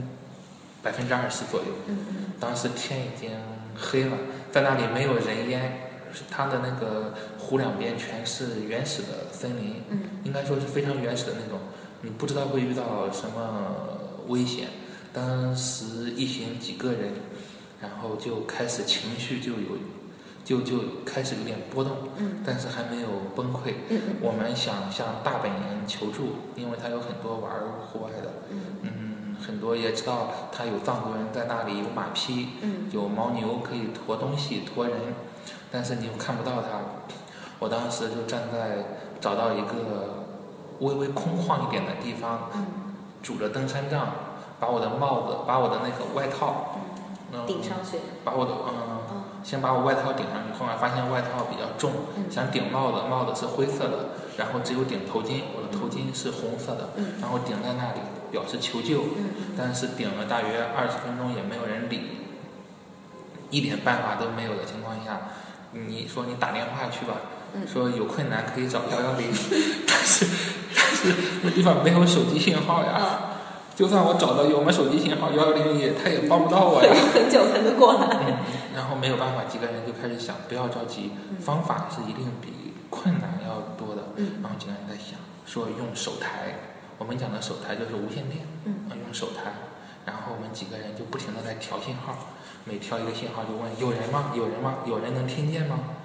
[0.83, 1.67] 百分之二十左右。
[1.87, 3.31] 嗯嗯当时天已经
[3.75, 4.17] 黑了，
[4.51, 5.89] 在那里没有人烟，
[6.29, 11.59] 它的那个湖两边全是原始的森林，嗯应该说是非常原始的那种，
[12.01, 14.67] 你不知道会遇到什么危险。
[15.13, 17.11] 当时一行几个人，
[17.81, 19.77] 然后就开始情绪就有，
[20.43, 23.73] 就就开始有点波动，嗯但是还没有崩溃。
[23.89, 27.51] 嗯嗯我们想向大本营求助，因为他有很多玩
[27.91, 34.97] 户外的，嗯嗯，很多也知道他有藏族人在那里，有马匹，嗯有牦牛可以驮东西、驮人，
[35.71, 36.79] 但是你又看不到他。
[37.59, 38.83] 我当时就站在
[39.19, 40.25] 找到一个
[40.79, 42.65] 微微空旷一点的地方，嗯
[43.21, 44.07] 拄着登山杖，
[44.59, 46.79] 把我的帽子、把我的那个外套，
[47.31, 47.99] 嗯，嗯，顶上去。
[48.25, 48.97] 把我的嗯，嗯
[49.43, 52.25] 先把我外套顶上去，后来发现外套比较重，嗯。
[52.29, 57.13] 想顶帽子，帽子是灰色的，然后只有顶头巾，我的头巾是红色的，嗯。
[57.21, 57.99] 然后顶在那里
[58.31, 62.01] 表示求救，嗯但是顶了大约二十分钟也没有人理，
[63.49, 65.19] 一点办法都没有的情况下，
[65.73, 67.15] 你说你打电话去吧，
[67.53, 67.67] 嗯。
[67.67, 69.27] 说有困难可以找幺幺零，
[69.87, 70.25] 但是
[70.75, 71.13] 但是
[71.43, 73.30] 那地方没有手机信号呀，啊，
[73.81, 76.93] 就算我找到有没手机信号，幺幺零也他也帮不到我很呀。
[77.17, 78.05] 很久才能过来。
[78.29, 78.37] 嗯，
[78.77, 81.09] 然后没有办法，几个人就开始想，不要着急，
[81.41, 84.13] 方法是一定比困难要多的。
[84.17, 85.17] 嗯然后几个人在想，
[85.47, 89.49] 说用手台，我们讲的手台就是无线电，嗯啊，用手台。
[90.05, 92.13] 然后我们几个人就不停的在调信号，
[92.65, 94.29] 每调一个信号就问有人吗？
[94.37, 94.85] 有人吗？
[94.85, 95.97] 有人能听见吗？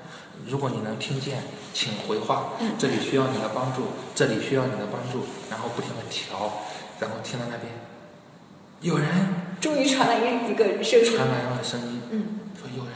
[0.48, 6.64] 如果你能听见，请回话，嗯这里需要你的帮助，这里需要你的帮助，然后不停的调，
[7.00, 7.72] 然后听到那边
[8.80, 9.08] 有人，
[9.60, 11.04] 终于传来一一个声音。
[11.04, 12.94] 传来了声音，嗯说有人。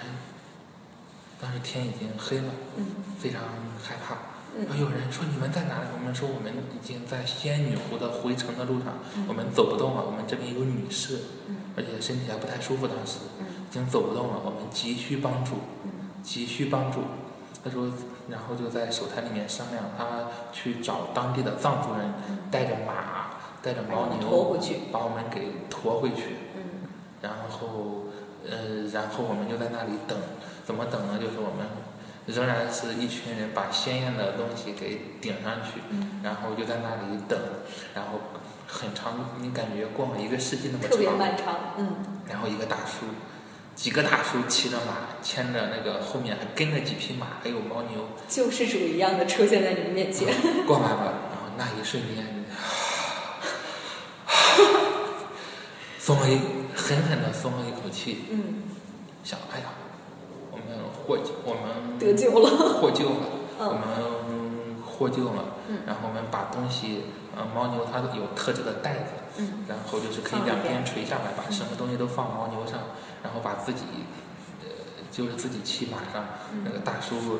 [1.40, 2.86] 当时天已经黑了，嗯
[3.18, 3.40] 非常
[3.82, 4.16] 害怕。
[4.56, 5.86] 嗯说有人说你们在哪里？
[5.96, 10.02] 我们说我们已经在仙女湖的回程的路上，嗯我们走不动了。
[10.04, 15.90] 我们这边有女士，嗯而且身体还不太舒服，当时嗯已经走不动了，我们急需帮助，嗯
[16.22, 17.00] 急需帮助。
[17.62, 17.92] 他说，
[18.28, 23.29] 然后就在手台里面商量，他去找当地的藏族人，嗯带着马，
[23.62, 24.76] 带着牦牛，驮回去。
[24.92, 26.36] 把我们给驮回去。
[26.56, 26.60] 嗯
[27.22, 28.06] 然后，
[28.48, 30.16] 呃，然后我们就在那里等，
[30.64, 31.18] 怎么等呢？
[31.20, 31.68] 就是我们
[32.24, 37.38] 仍然是一群人把鲜艳的东西给顶上去，嗯然后就在那里等，
[37.94, 38.20] 然后
[38.66, 41.96] 很长，你感觉逛了一个世纪那么长特别长，漫长，嗯，
[42.26, 43.04] 然后一个大叔，
[43.74, 50.32] 几个大叔骑着马，牵着那个后面还跟着几匹马，还有牦牛，救世主一样的出现在你们面前，
[50.66, 52.24] 逛完了，然后那一瞬间，
[55.98, 56.38] 松了一
[56.74, 58.62] 狠狠的松了一口气，嗯，
[59.22, 59.66] 想，哎呀，
[60.50, 60.66] 我们
[61.06, 63.26] 获救，我们得救了，获救了，
[63.60, 65.78] 嗯我们获救了，嗯。
[65.86, 67.04] 然后我们把东西，
[67.36, 72.80] 呃，牦牛它有特制的袋子，嗯，然后就是可以两边垂下来，把什么东西都放牦牛上，
[73.22, 73.84] 然后把自己，
[74.62, 74.66] 呃，
[75.12, 76.24] 就是自己骑马上，
[76.64, 77.38] 那个大叔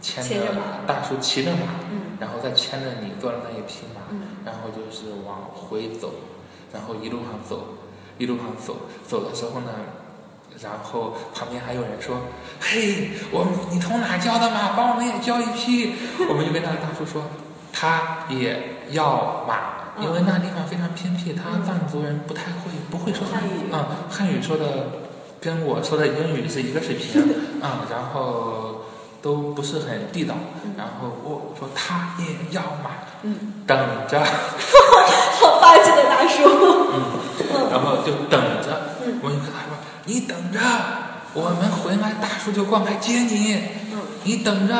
[0.00, 0.54] 牵着
[0.86, 6.12] 大叔骑着马，嗯然后再牵着你坐的那一匹马，嗯然后就是往回走，
[6.74, 7.78] 然后一路上走，
[8.18, 8.76] 一路上走，
[9.08, 9.70] 走的时候呢，
[10.60, 12.16] 然后旁边还有人说
[12.60, 14.76] ：“嘿，我你从哪教的马？
[14.76, 15.94] 帮我们也教一批。”
[16.28, 17.22] 我们就跟那个大叔说
[17.72, 24.90] ：“他也要马，因为那地方非常偏僻，他藏族人不太会，不会说汉语啊、汉语说的
[25.40, 27.22] 跟我说的英语是一个水平
[27.62, 28.73] 啊、 然后
[29.24, 30.34] 都不是很地道。
[30.76, 32.90] 然后我说他也要买，
[33.22, 34.20] 嗯，等着。
[35.40, 36.42] ”好霸气的大叔，
[36.92, 38.92] 嗯，然后就等着。
[39.06, 40.60] 嗯我就跟他说：“你等着，
[41.32, 43.54] 我们回来，大叔就过来接你。
[43.92, 44.74] 嗯你等着。”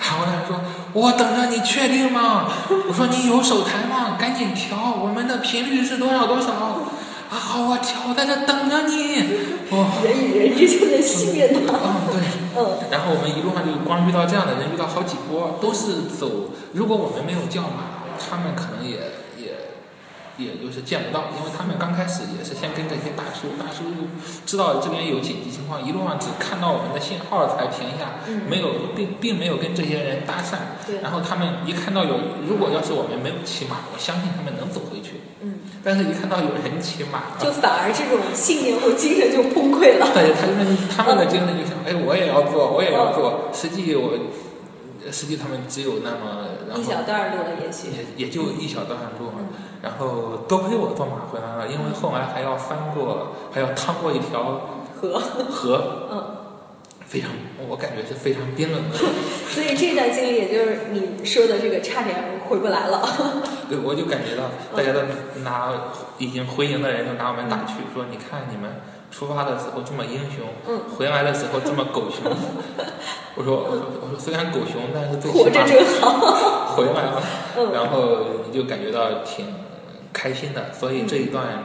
[0.00, 0.60] 然后他说
[0.94, 2.46] ：“我等着，你确定吗？”
[2.88, 4.16] 我说：“你有手台吗？
[4.20, 6.78] 赶紧调，我们的频率是多少多少？”
[7.30, 9.22] 啊，好，我调在这等着你。
[9.70, 12.20] 哦、人与人之间的信任呐，嗯，对。
[12.56, 16.50] 嗯然后我们一路上就光遇到这样的人，遇到好几波，都是走。
[16.72, 19.02] 如果我们没有叫马，他们可能也也
[20.40, 24.08] 也就是见不到，因为他们刚开始也是先跟着一些大叔，大叔就
[24.46, 30.80] 知道这边有紧急情况，一路上只看到我们的信号才停下，嗯没有并并没有跟这些人搭讪。
[30.86, 32.16] 对然后他们一看到有，
[32.48, 35.20] 如果要是我们没有骑马，我相信他们能走回去。
[35.42, 43.48] 嗯，但是一看到有人骑马，就反而这种信念或精神就崩溃了，对，他们他们的精神就想，哎，我也要做，我也要做。
[43.52, 44.12] 实际我，
[45.10, 49.38] 实际他们只有那么，一小段路了，也许，也也就一小段路嘛。
[49.38, 49.46] 嗯。
[49.82, 54.60] 然后多亏我坐马回来了，因为后来还要翻过，还要趟过一条
[55.00, 55.18] 河，
[55.50, 56.36] 河， 嗯，
[57.06, 57.30] 非常，
[57.66, 58.98] 我感觉是非常冰冷的。
[59.48, 62.14] 所以这段经历也就是你说的这个差点
[62.46, 63.08] 回不来了，
[63.70, 65.00] 对，我就感觉到大家都
[65.40, 65.72] 拿
[66.18, 68.70] 已经回营的人都拿我们打趣，说你看你们
[69.10, 72.30] 出发的时候这么英雄，嗯，回来的时候这么狗熊。
[73.36, 77.22] 我说我说我说虽然狗熊，但是最活着起码真好， 回来了，
[77.56, 79.46] 嗯然后你就感觉到挺
[80.12, 80.72] 开心的。
[80.72, 81.64] 所以这一段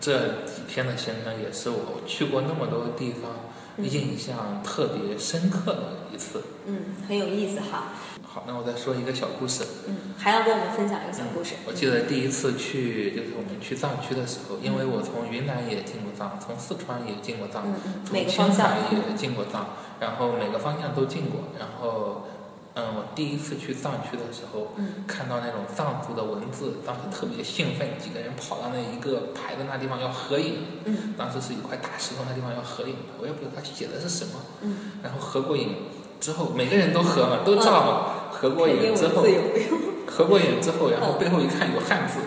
[0.00, 3.30] 这几天的行程也是我去过那么多地方
[3.78, 5.82] 嗯印象特别深刻的
[6.12, 6.42] 一次。
[6.66, 7.92] 嗯，很有意思哈，
[8.30, 9.64] 好，那我再说一个小故事。
[9.86, 17.64] 嗯，还要跟我们分享一个小故事，我记得第一次去，就是我们去藏区的时候，因为我从云南也进过藏，从四川也进过藏，
[18.04, 19.68] 从青海，也进过藏，
[19.98, 21.40] 然后每个方向都进过。
[21.58, 22.28] 然后，
[22.74, 30.84] 嗯，我第一次去藏区的时候，嗯看到那种藏族的文字，当时特别兴奋，几个人跑到那一个牌子那地方要合影。
[30.84, 34.34] 嗯当时是一块大石头，那地方要合影，我也不知道他写的是什么。
[34.60, 35.74] 嗯，然后合过影
[36.20, 38.14] 之后，每个人都合嘛，都照了。
[38.30, 39.24] 合过肯定影之后
[40.06, 42.20] 合过影之后，然后背后一看有汉字，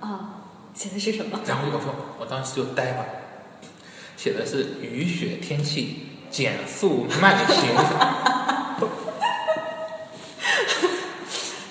[0.00, 1.40] 啊，写的是什么？
[1.46, 3.06] 然后我说，我当时就呆了，
[4.16, 7.70] 写的是雨雪天气减速慢行。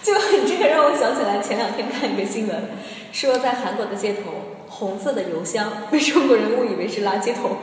[0.01, 2.63] 就你这个让我想起来前两天看一个新闻，
[3.11, 4.21] 说在韩国的街头，
[4.67, 7.57] 红色的邮箱被中国人误以为是垃圾桶。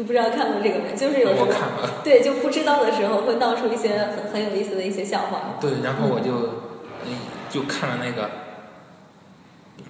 [0.00, 0.96] 你不知道看过这个没？
[0.96, 5.58] 就是有时候我看了，对就不知道的时候会闹出一些很很有意思的一些笑话。
[5.60, 6.32] 对，然后我就，
[7.04, 7.12] 嗯，
[7.50, 8.30] 就看了那个，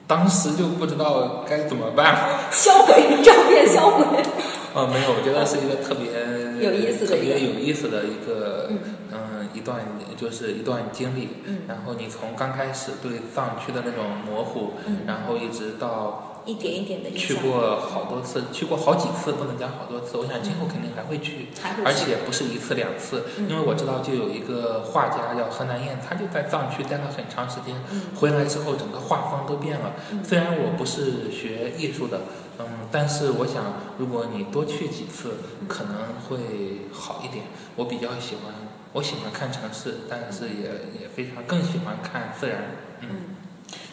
[0.09, 2.27] 当时就不知道该怎么办。
[2.51, 4.05] 销毁照片，销毁。
[4.75, 6.11] 哦，没有，我觉得是一个特别
[6.59, 8.79] 有意思的特别有意思的一个，嗯
[9.13, 9.79] 嗯，一段
[10.17, 11.29] 就是一段经历。
[11.45, 20.17] 嗯然后你从刚开始对藏区的那种模糊，嗯然后一直到一点一点的印去，过好多次，去过好几次，不能讲好多次。
[20.17, 21.47] 我想今后肯定还会去，
[21.85, 29.95] 而且不是一次两次，嗯因为我知道就有一个画家叫何南燕，他就在藏区待了很长时间，嗯回来之后整个画风都变了。
[30.11, 32.23] 嗯虽然我不是学艺术的，
[32.59, 33.65] 嗯，但是我想，
[33.99, 35.37] 如果你多去几次，
[35.69, 35.95] 可能
[36.29, 37.45] 会好一点。
[37.77, 38.53] 我比较喜欢，
[38.93, 42.59] 我喜欢看城市，但是也也非常更喜欢看自然。
[43.01, 43.17] 嗯，嗯，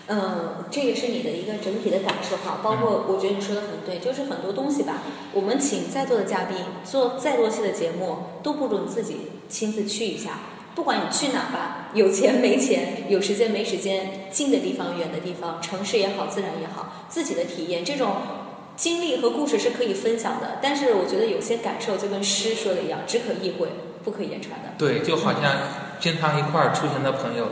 [0.09, 5.01] 嗯，这个是你的一个整体的感受哈，包括我觉得你说的很对，就是很多东西吧，
[5.33, 9.17] 我们请在座的嘉宾做再多期的节目，都不如你自己
[9.49, 10.39] 亲自去一下。
[10.75, 18.15] 不管你去哪吧，有钱没钱，有时间没时间，近的地方、远的地方，城市也好，自然也好，自己的体验，这种
[18.75, 20.59] 经历和故事是可以分享的。
[20.61, 23.69] 但是我觉得有些感受就跟诗说的一样，只可意会，
[24.05, 24.69] 不可言传的。
[24.77, 25.41] 对，就好像
[25.99, 27.47] 经常一块儿出行的朋友。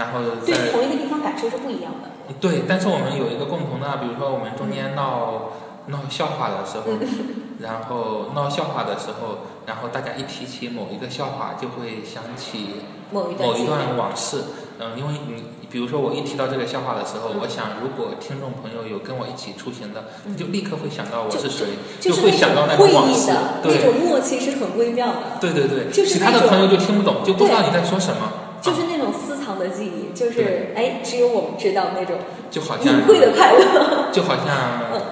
[0.00, 2.08] 然后对同一个地方感受是不一样的。
[2.40, 5.52] 对，但是我们有一个共同的，比如说我们中间闹
[5.92, 6.96] 闹笑话的时候，
[7.60, 12.80] 然后闹笑话的时候，然后大家一提起某一个笑话，就会想起
[13.12, 14.38] 某一段往事。
[14.80, 23.28] 嗯，因为你比如说我一提到这个笑话的时候，我想如果听众朋友有跟我一起出行的，就立刻会想到我是谁，就会想到那个往事。
[23.62, 25.36] 那种默契是很微妙的。
[25.38, 28.39] 对对对，其他的朋友就听不懂，就不知道你在说什么。
[28.60, 32.16] 就是那种私藏的记忆，就是哎，只有我们知道那种
[32.50, 34.08] 就好像隐晦的快乐。
[34.12, 34.46] 就好像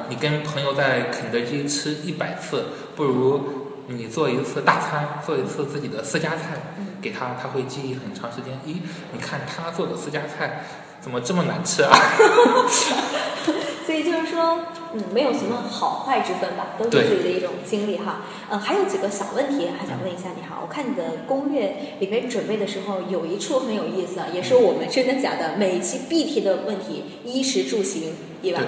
[0.08, 2.64] 你跟朋友在肯德基吃一百次，
[2.96, 3.40] 不如
[3.86, 6.60] 你做一次大餐，做一次自己的私家菜，
[7.00, 8.54] 给他，他会记忆很长时间。
[8.66, 8.80] 咦，
[9.12, 10.64] 你看他做的私家菜
[11.00, 11.96] 怎么这么难吃啊？
[13.86, 14.58] 所以就是说，
[14.94, 18.22] 嗯，没有什么好坏之分吧，都是自己的一种经历哈。
[18.50, 20.58] 嗯，还有几个小问题还想问一下你哈。
[20.62, 28.62] 我看你的攻略里面准备的时候，有一处很有意思，也是我们真的假的每一期必提的问题：衣食住行，对吧？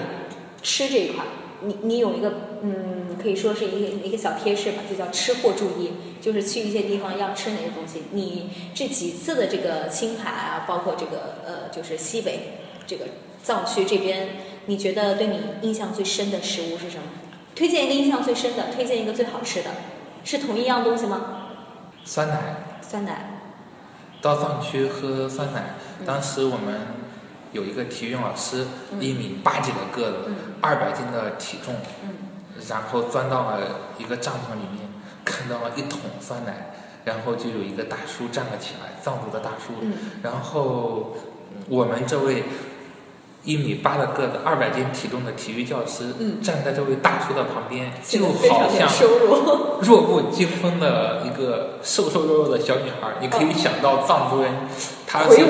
[0.61, 1.25] 吃这一块，
[1.61, 8.03] 你你有一个嗯，可以说是一个一个小贴士吧，就叫吃货注意，就是去一些地方要吃哪些东西。
[8.11, 13.05] 你这几次的这个青海啊，包括这个呃，就是西北这个
[13.41, 14.29] 藏区这边。
[14.71, 17.03] 你觉得对你印象最深的食物是什么？
[17.53, 19.69] 推荐一个印象最深的，推荐一个最好吃的，
[20.23, 21.49] 是同一样东西吗？
[22.05, 22.55] 酸奶。
[22.81, 23.41] 酸奶。
[24.21, 26.87] 到藏区喝酸奶，当时我们
[27.51, 28.65] 有一个体育老师，
[28.97, 31.75] 一米八几的个子，二百斤的体重，
[32.69, 33.59] 然后钻到了
[33.97, 34.87] 一个帐篷里面，
[35.25, 36.71] 看到了一桶酸奶，
[37.03, 39.73] 然后就有一个大叔站了起来，藏族的大叔，
[40.23, 41.17] 然后
[41.67, 42.45] 我们这位。
[43.43, 46.13] 一米八的个子，二百斤体重的体育教师，
[46.43, 48.87] 站在这位大叔的旁边，就好像
[49.81, 53.13] 弱不禁风的一个瘦瘦弱弱的小女孩。
[53.19, 54.53] 你可以想到藏族人，
[55.07, 55.43] 他是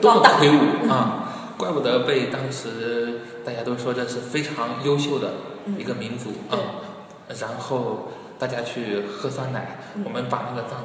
[0.00, 1.30] 多么魁梧啊！
[1.56, 5.30] 怪不得被当时大家都说这是非常优秀的
[5.78, 6.58] 一个民族啊。
[7.28, 8.08] 然后
[8.40, 10.80] 大家去喝酸奶，我们把那个藏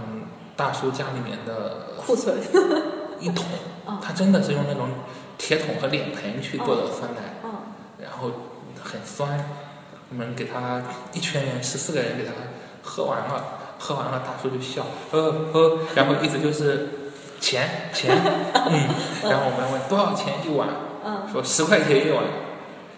[0.55, 2.38] 大叔家里面的库存
[3.20, 3.45] 一桶，
[3.99, 4.88] 他真的是用那种。
[5.41, 7.49] 铁桶和脸盆去做的酸奶，
[7.97, 8.29] 然后
[8.79, 9.43] 很酸，
[10.11, 10.83] 我们给他
[11.13, 12.31] 一群人十四个人给他
[12.83, 18.15] 喝完了，喝完了大叔就笑，呵呵，然后意思就是钱钱，
[18.53, 18.87] 嗯，
[19.23, 20.69] 然后我们问多少钱一碗，
[21.31, 22.23] 说十块钱一碗，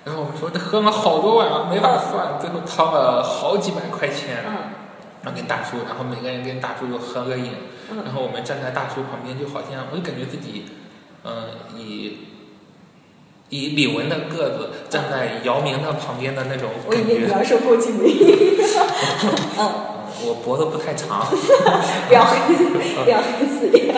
[0.03, 4.43] 然后我们说这喝了好多碗啊，没法算，最后掏了好几百块钱，
[5.23, 7.53] 然后跟大叔，然后每个人跟大叔又合个影，
[8.03, 10.65] 然后我们站在大叔旁边，就好像我就感觉自己，
[11.23, 12.32] 嗯，以。
[13.53, 17.27] 以李玟的个子站在姚明的旁边的那种感觉。
[17.27, 18.17] 我要说郭敬明。
[19.59, 19.93] 嗯。
[20.25, 21.27] 我脖子不太长。
[22.07, 22.25] 不要
[23.03, 23.93] 不要死脸。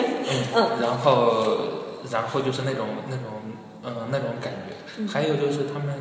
[0.54, 0.68] 嗯。
[0.82, 1.56] 然后，
[2.10, 3.24] 然后就是那种那种
[3.82, 5.94] 嗯那种感觉，还有就是他们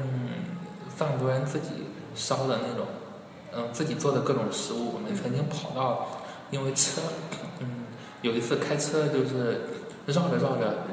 [0.98, 1.68] 藏族人自己
[2.14, 2.86] 烧的那种
[3.56, 4.92] 嗯自己做的各种食物。
[4.96, 6.08] 我们曾经跑到，
[6.52, 7.02] 因为车
[7.62, 7.86] 嗯
[8.22, 9.70] 有一次开车就是
[10.08, 10.84] 绕着绕着。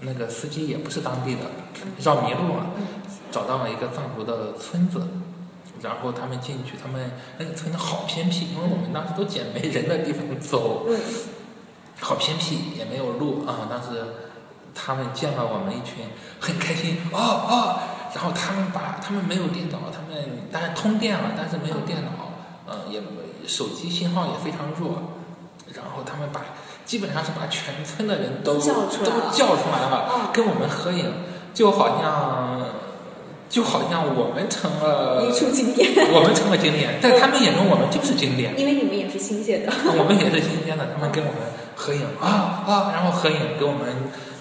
[0.00, 1.40] 那个司机也不是当地的，
[2.00, 2.66] 绕迷路了，
[3.32, 5.08] 找到了一个藏族的村子，
[5.82, 10.86] 然后他们进去，他们那个村子好偏僻，因为我们当时都捡没人的地方走，
[11.98, 13.66] 好偏僻，也没有路啊。
[13.68, 14.04] 当时
[14.72, 16.06] 他们见了我们一群，
[16.38, 17.80] 很开心，哦哦，
[18.14, 22.10] 然后他们把他们没有电脑，他们当然通电了，但是没有电脑，
[22.68, 23.02] 嗯，也
[23.48, 25.14] 手机信号也非常弱，
[25.74, 26.42] 然后他们把。
[26.88, 28.72] 基本上是把全村的人都都叫
[29.60, 31.04] 出来了，跟我们合影，
[31.52, 32.64] 就好像
[33.50, 41.40] 就好像我们成了一处经典， 我们成了经典，在他们眼中我们就是经典，因为你们也是新鲜的， 我们也是新鲜的，他们跟我们
[41.76, 43.84] 合影啊啊，然后合影给我们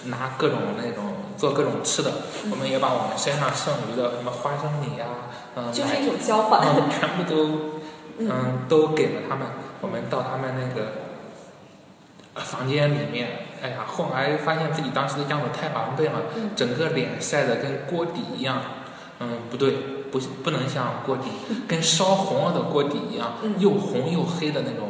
[0.05, 1.03] 拿各种那种
[1.35, 2.11] 做各种吃的，
[2.49, 5.05] 我们也把我们身上剩余的什么花生米呀，
[5.57, 7.81] 嗯，就是一种交换， 全部都
[8.19, 8.63] 嗯。
[8.69, 9.45] 都给了他们，
[9.81, 11.06] 我们到他们那个。
[12.43, 16.21] 房间里面，哎呀，后来发现自己当时的样子太狼狈了，
[16.55, 18.61] 整个脸晒得跟锅底一样。
[19.19, 19.71] 嗯，不对，
[20.11, 21.29] 不不能像锅底，
[21.67, 24.89] 跟烧红了的锅底一样，又红又黑的那种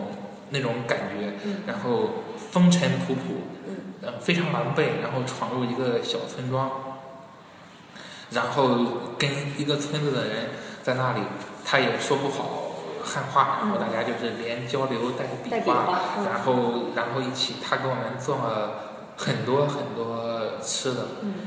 [0.50, 1.34] 那种感觉。
[1.66, 2.10] 然后
[2.52, 3.39] 风尘仆仆，
[4.04, 6.70] 嗯，非常狼狈，然后闯入一个小村庄，
[8.32, 8.80] 然后
[9.18, 10.50] 跟一个村子的人
[10.84, 11.22] 在那里，
[11.64, 12.66] 他也说不好
[13.08, 15.88] 汉化，然后大家就是连交流带比划，
[16.26, 18.72] 然后然后一起，他给我们做了
[19.16, 21.05] 很多很多吃的，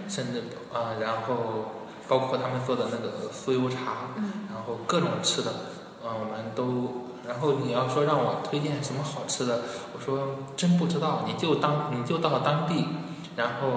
[0.08, 1.36] 甚至啊，然后
[2.08, 4.16] 包括他们做的那个酥油茶，
[4.48, 5.52] 然后各种吃的，
[6.02, 7.06] 嗯，我们都。
[7.28, 9.60] 然后你要说让我推荐什么好吃的，
[9.94, 12.88] 我说真不知道，你就当你就到当地，
[13.36, 13.68] 然后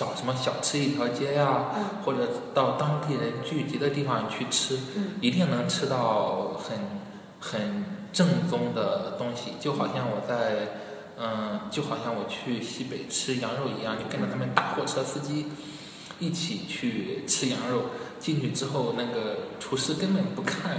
[0.00, 1.66] 找什么小吃一条街呀，
[2.02, 2.20] 或者
[2.54, 4.78] 到当地人聚集的地方去吃，
[5.20, 6.78] 一定能吃到很
[7.38, 9.52] 很正宗的东西。
[9.60, 10.68] 就好像我在
[11.18, 15.48] 嗯，就好像我去西北吃羊肉一样，就跟着他们大货车司机
[16.18, 17.82] 一起去吃羊肉。
[18.18, 20.78] 进去之后，那个厨师根本不看。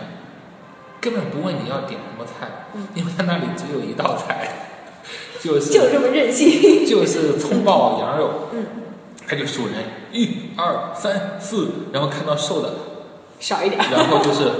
[1.00, 4.80] 根本不问你要点什么菜，因为他那里只有一道菜，
[5.42, 8.48] 就是就这么任性，就是葱爆羊肉。
[8.54, 8.66] 嗯，
[9.32, 9.76] 他就数人，
[10.12, 10.28] 一
[10.58, 12.70] 二三四，然后看到瘦的。
[13.40, 14.52] 少一点，然后就是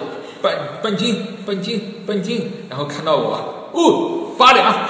[0.42, 3.68] 半半斤半斤半斤，然后看到我。
[3.74, 4.64] 哦八两，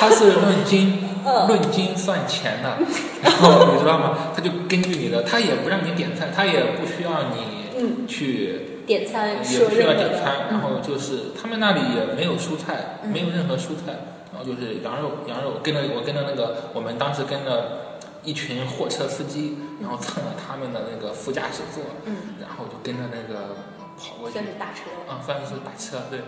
[0.00, 0.98] 他是论斤
[1.46, 2.76] 论斤算钱的，
[3.22, 4.18] 然后你知道吗？
[4.34, 8.82] 他就根据你的，他也不让你点菜，他也不需要你去。
[8.84, 13.94] 点餐也不需要点餐，然后就是他们那里也没有蔬菜，没有任何蔬菜，
[14.32, 23.56] 然后就是羊肉，羊肉跟着我跟着那个我们当时跟着一群货车司机，然后蹭了他们的那个副驾驶座，嗯然后就跟着那个
[23.98, 26.20] 跑过去，算是打车，啊，算是打车，对。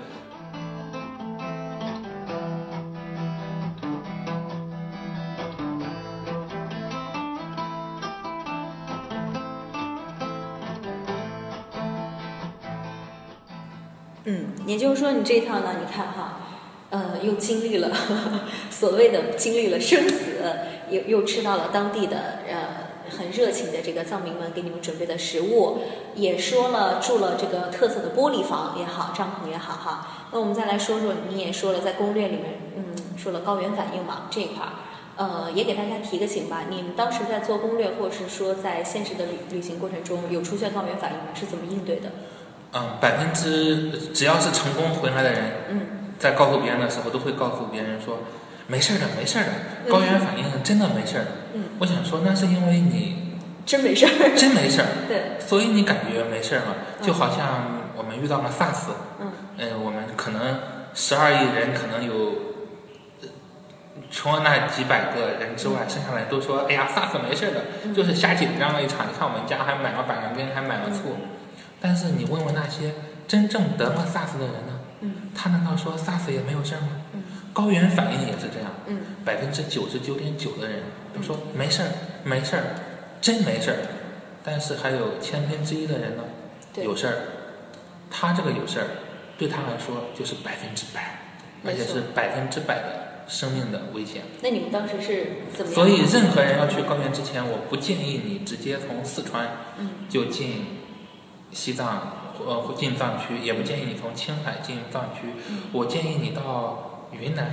[14.25, 16.40] 嗯也就是说，你这一趟呢，你看哈，
[17.21, 17.91] 呃，又经历了
[18.71, 20.43] 所谓的经历了生死，
[20.91, 25.79] 又又吃到了当地的呃很热情的这个藏民们给你们准备的食物，
[26.15, 30.07] 也说了住了这个特色的玻璃房也好，帐篷也好哈。
[30.33, 32.85] 那我们再来说说，你也说了在攻略里面，嗯，
[33.17, 34.73] 说了高原反应嘛这一块儿，
[35.17, 36.65] 呃，也给大家提个醒吧。
[36.71, 41.25] 你们当时在做攻略，或者是说在现实的旅旅行过程中有出现高原反应吗？
[41.35, 42.11] 是怎么应对的？
[42.73, 45.43] 嗯，百分之只要是成功回来的人，
[46.21, 48.19] 在告诉别人的时候，都会告诉别人说，
[48.67, 51.27] 没事的，没事的，高原反应真的没事的。
[51.55, 54.87] 嗯，我想说，那是因为你真没事儿， 真没事儿。
[55.09, 58.93] 对，所以你感觉没事儿了，就好像我们遇到了 SARS。
[59.19, 60.61] 嗯，嗯，我们可能
[60.93, 62.33] 十二亿人，可能有
[64.11, 69.07] 除了那几百个人之外，剩下的人都说，哎呀，SARS 没事的，就是瞎紧张了一场。
[69.09, 71.17] 你看我们家还买了板蓝根，还买了醋。
[71.81, 72.93] 但是你问问那些
[73.27, 74.80] 真正得了 SARS 的人呢？
[75.01, 76.89] 嗯，他难道说 SARS 也没有事儿吗？
[77.15, 77.23] 嗯，
[77.53, 78.71] 高原反应也是这样。
[78.87, 80.83] 嗯，百分之九十九点九的人
[81.15, 81.89] 都说没事儿，
[82.25, 82.63] 没事儿，
[83.21, 83.77] 真没事儿。
[84.45, 86.25] 但是还有千分之一的人呢，
[86.83, 87.15] 有事儿。
[88.11, 88.87] 他这个有事儿，
[89.39, 91.21] 对他来说就是百分之百，
[91.65, 94.23] 而且是百分之百的生命的危险。
[94.43, 95.27] 那你们当时是
[95.57, 95.73] 怎么？
[95.73, 99.49] 所以任何人要去高原之前，我不建议你直接从四川
[100.09, 100.79] 就进。
[101.53, 105.29] 西藏呃进藏区也不建议你从青海进藏区，
[105.73, 107.47] 我建议你到云南，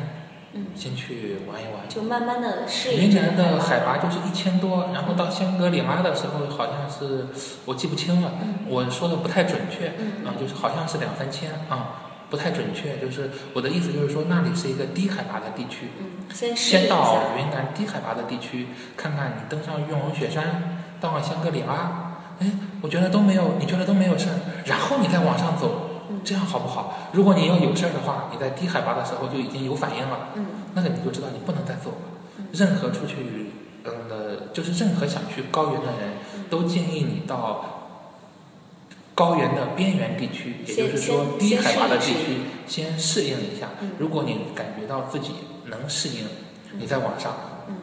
[0.75, 1.87] 先去玩一玩。
[1.89, 3.09] 就慢慢的适应。
[3.09, 7.27] 云南的海拔就是一千多，然后到香格里拉的时候好像是
[7.65, 8.31] 我记不清了，
[8.67, 9.87] 我说的不太准确，
[10.25, 15.89] 啊就是好像是两三千啊，不太准确，就是我的意思就是说那里是一个低海拔的地区，
[16.33, 22.06] 先先到云南低海拔的地区看看，你登上玉龙雪山，到了香格里拉。
[22.39, 24.35] 哎，我觉得都没有，你觉得都没有事儿，
[24.65, 27.09] 然后你再往上走，这样好不好？
[27.13, 30.45] 如果你要有事儿的话，你在低海拔的时候就已经有反应了，嗯。
[30.75, 31.97] 那个你就知道你不能再走了。
[32.53, 33.15] 任何出去
[33.83, 36.13] 嗯的，就是任何想去高原的人
[36.49, 37.65] 都建议你到
[39.15, 43.69] 高原的边缘地区，也就是说低海拔的地区先适应一下。
[43.97, 45.31] 如果你感觉到自己
[45.65, 46.27] 能适应，
[46.77, 47.31] 你再往上；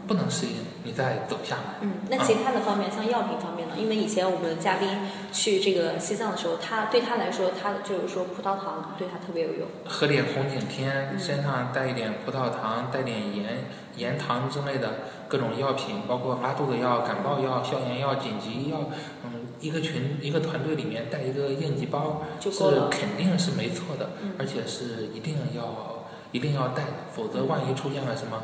[0.06, 0.54] 不能适应。
[0.86, 1.80] 你再走下来。
[1.80, 3.74] 嗯，那其他的方面，像药品方面呢？
[3.78, 4.86] 因为以前我们的嘉宾
[5.32, 9.66] 去这个西藏的时候，他对他来说，他就是说葡萄糖对他特别有用。
[9.86, 13.64] 喝点红景天，身上带一点葡萄糖，带点盐、
[13.96, 14.92] 盐糖之类的
[15.26, 18.90] 各种药品，包括拉肚子药、感冒药、消炎药、紧急药。
[19.24, 22.50] 嗯，一个群一个团队里面带一个应急包，是
[22.90, 28.42] 肯定是没错的，而且是一定要一定要带的，否则万一出现了什么。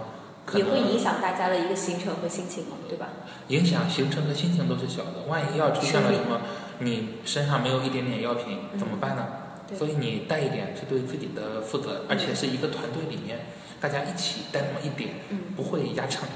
[0.55, 3.09] 也会影响大家的一个行程和心情嘛，对吧？
[3.49, 6.41] 影响行程和心情都是小的，万一要出现了什么，
[6.79, 9.27] 你身上没有一点点药品怎么办呢？
[9.77, 13.47] 所以你带一点是对自己的负责，而且是一个团队里面
[13.81, 15.11] 大家一起带那么一点，
[15.57, 16.29] 不会压秤。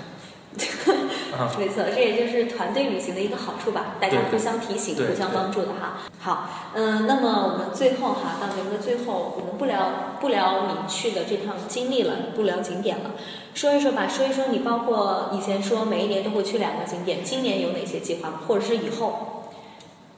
[1.37, 1.51] 啊。
[1.59, 5.99] 没错，这也就是团队旅行的一个好处吧，大家互相提醒、互相帮助的哈。
[6.19, 13.11] 好，嗯，那么我们最后哈，到节目的最后，我们不聊不聊你去的这趟经历了，不聊景点了，
[13.55, 19.51] 说一说吧，说一说你包括以前说每一年都会去两个景点，今年有哪些计划，或者是以后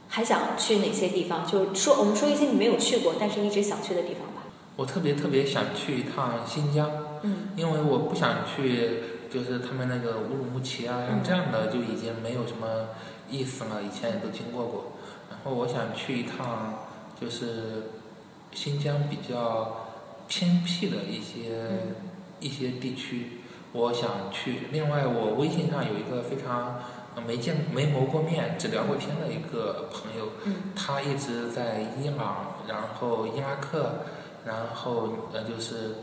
[0.09, 1.45] 还想去哪些地方？
[1.47, 4.45] 就说我们说一些你没有去过，但是一直想去的地方吧。
[4.77, 6.91] 我特别特别想去一趟新疆，
[7.23, 9.03] 嗯因为我不想去，
[9.37, 12.89] 就是他们那个乌鲁木齐啊，像这样的就已经没有什么
[13.29, 14.93] 意思了，以前也都经过过。
[15.29, 16.87] 然后我想去一趟，
[17.21, 17.91] 就是
[18.53, 19.89] 新疆比较
[20.27, 21.69] 偏僻的一些、
[22.41, 24.69] 一些地区，我想去。
[24.73, 26.81] 另外，我微信上有一个非常
[27.15, 33.97] 呃没见没谋过面，只聊过天的一个朋友，嗯他一直在伊朗，然后伊拉克，
[34.47, 35.97] 然后呃就是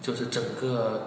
[0.00, 1.02] 就是整个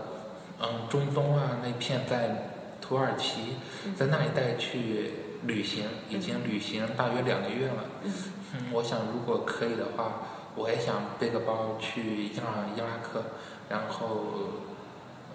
[0.59, 2.51] 嗯中东啊那片在
[2.81, 3.57] 土耳其，
[3.95, 5.11] 在那一带去
[5.43, 7.85] 旅行，已经旅行大约两个月了。
[8.03, 8.13] 嗯
[8.53, 10.21] 嗯，我想如果可以的话，
[10.55, 13.23] 我也想背个包去伊朗、伊拉克，
[13.69, 14.05] 然后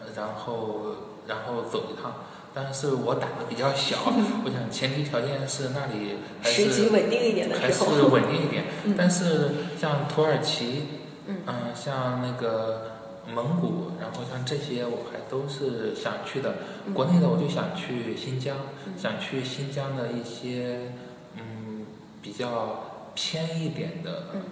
[0.01, 0.97] 呃然后
[1.27, 2.14] 然后走一趟。
[2.53, 3.97] 但是我胆子比较小，
[4.45, 8.64] 我想前提条件是那里还是稳定一点的还是，稳定一点。
[8.85, 10.89] 嗯但是像土耳其，
[11.27, 12.89] 嗯嗯，像那个
[13.27, 16.55] 蒙古，然后像这些我还都是想去的。
[16.87, 18.57] 嗯国内的我就想去新疆，
[18.87, 20.93] 嗯想去新疆的一些
[21.37, 21.87] 嗯
[22.23, 24.43] 比较偏一点的嗯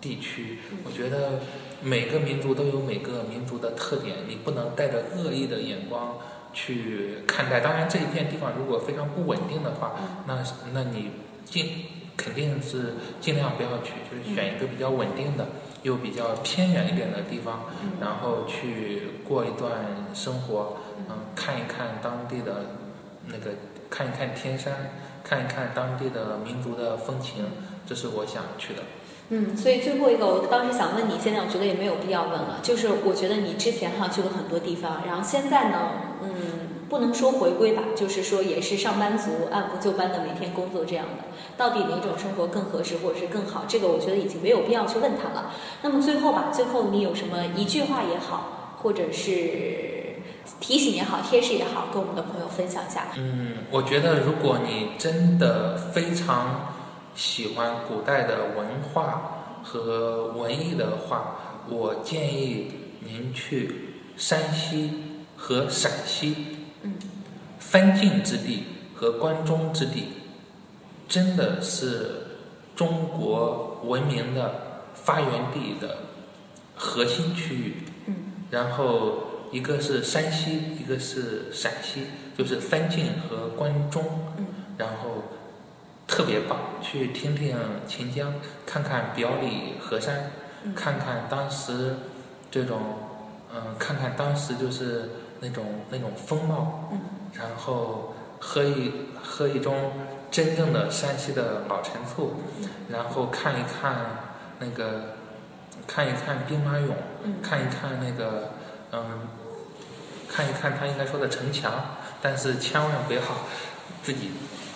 [0.00, 0.78] 地区嗯。
[0.84, 1.40] 我觉得
[1.82, 6.18] 每个民族都有每个民族的特点，你不能带着恶意的眼光
[6.52, 7.60] 去看待。
[7.60, 11.10] 当然，这一片地方如果非常不稳定的话，嗯那那你
[11.44, 11.86] 尽
[12.16, 15.48] 肯定是尽量不要去，就是选一个比较稳定的，
[15.82, 22.76] 又比较偏远一点的地方，嗯然后去过一段生活，嗯嗯，看一看当地的
[23.26, 23.50] 那个，
[23.90, 24.72] 看一看天山，
[25.22, 27.44] 看一看当地的民族的风情，
[27.86, 28.82] 这是我想去的。
[29.28, 32.58] 嗯，所以最后一个，我当时想问你，现在我觉得也没有必要问了。
[32.62, 35.78] 就是我觉得你之前哈去过很多地方，然后现在呢，
[36.22, 36.61] 嗯，
[36.92, 41.24] 不能说回归吧，就是说也是上班族按部就班的每天工作这样的。
[41.56, 43.64] 到底哪种生活更合适或者是更好？
[43.66, 45.54] 这个我觉得已经没有必要去问他了。
[45.80, 50.16] 那么最后吧，最后你有什么一句话也好，或者是
[50.60, 53.06] 提醒也好、贴士也好，跟我们的朋友分享一下。
[53.16, 56.74] 嗯，我觉得如果你真的非常
[57.14, 61.38] 喜欢古代的文化和文艺的话，
[61.70, 62.70] 我建议
[63.00, 64.92] 您去山西
[65.38, 66.36] 和陕西，
[67.72, 68.64] 嗯藩晋之地
[68.94, 70.08] 和关中之地，
[71.08, 72.26] 真的是
[72.76, 75.96] 中国文明的发源地的
[76.76, 77.76] 核心区域。
[78.06, 78.14] 嗯
[78.50, 84.04] 然后一个是山西，一个是陕西，就是三晋和关中，
[84.36, 84.46] 嗯。
[84.76, 85.22] 然后
[86.06, 87.56] 特别棒，去听听
[87.86, 88.34] 秦腔，
[88.66, 90.30] 看看表里河山，
[90.64, 90.74] 嗯。
[90.74, 91.94] 看看当时
[92.50, 92.78] 这种，
[93.54, 95.08] 嗯，看看当时就是
[95.40, 97.00] 那种那种风貌，嗯
[97.34, 99.72] 然后喝一喝一盅
[100.30, 102.34] 真正的山西的老陈醋，
[102.90, 103.94] 然后看一看
[104.58, 105.14] 那个
[105.86, 106.92] 看一看兵马俑，
[107.24, 108.50] 嗯看一看那个
[108.92, 109.28] 嗯，
[110.28, 111.70] 看一看他应该说的城墙，
[112.20, 113.20] 但是千万不要
[114.02, 114.30] 自己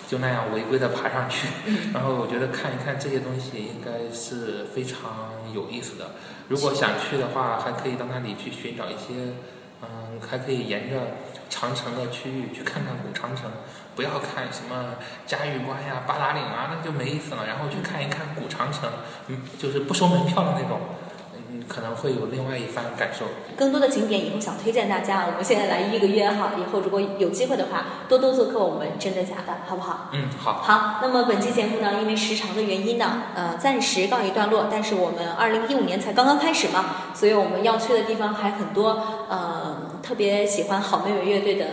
[0.07, 1.47] 就那样违规的爬上去。
[1.65, 6.11] 嗯 然后我觉得看一看这些东西应该是非常有意思的。
[6.47, 9.33] 如果想去的话，还可以到那里去寻找一些，
[9.81, 10.97] 嗯，还可以沿着
[11.49, 13.49] 长城的区域去看看古长城，
[13.95, 14.95] 不要看什么
[15.25, 17.47] 嘉峪关呀、八达岭啊，那就没意思了。
[17.47, 18.89] 然后去看一看古长城，
[19.27, 20.79] 嗯，就是不收门票的那种，
[21.49, 23.25] 嗯，可能会有另外一番感受。
[23.57, 30.09] 更多的景点以后想推荐大家，我们现在来预个约哈，以后如果有机会的话，多多做客我们真的假的，好不好？
[30.13, 34.67] 嗯，好，好，那么本期节目呢，因为时长的原因呢，呃，暂时告一段落。
[34.69, 36.85] 但是我们二零一五年才刚刚开始嘛，
[37.15, 39.25] 所以我们要去的地方还很多。
[39.29, 39.76] 呃，
[40.07, 41.65] 特别喜欢好妹妹乐队的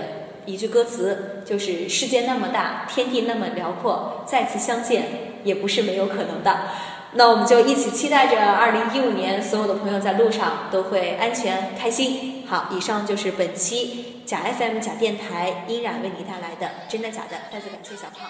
[0.45, 6.67] 一句歌词，就是“世界那么大，天地那么辽阔，再次相见也不是没有可能的”。
[7.15, 12.45] 那我们就一起期待着二零一五年，所有的朋友在路上都会安全开心。
[12.49, 18.29] 好，以上就是本期假 FM 假电台音冉为你带来的真的假的，再次感谢小胖。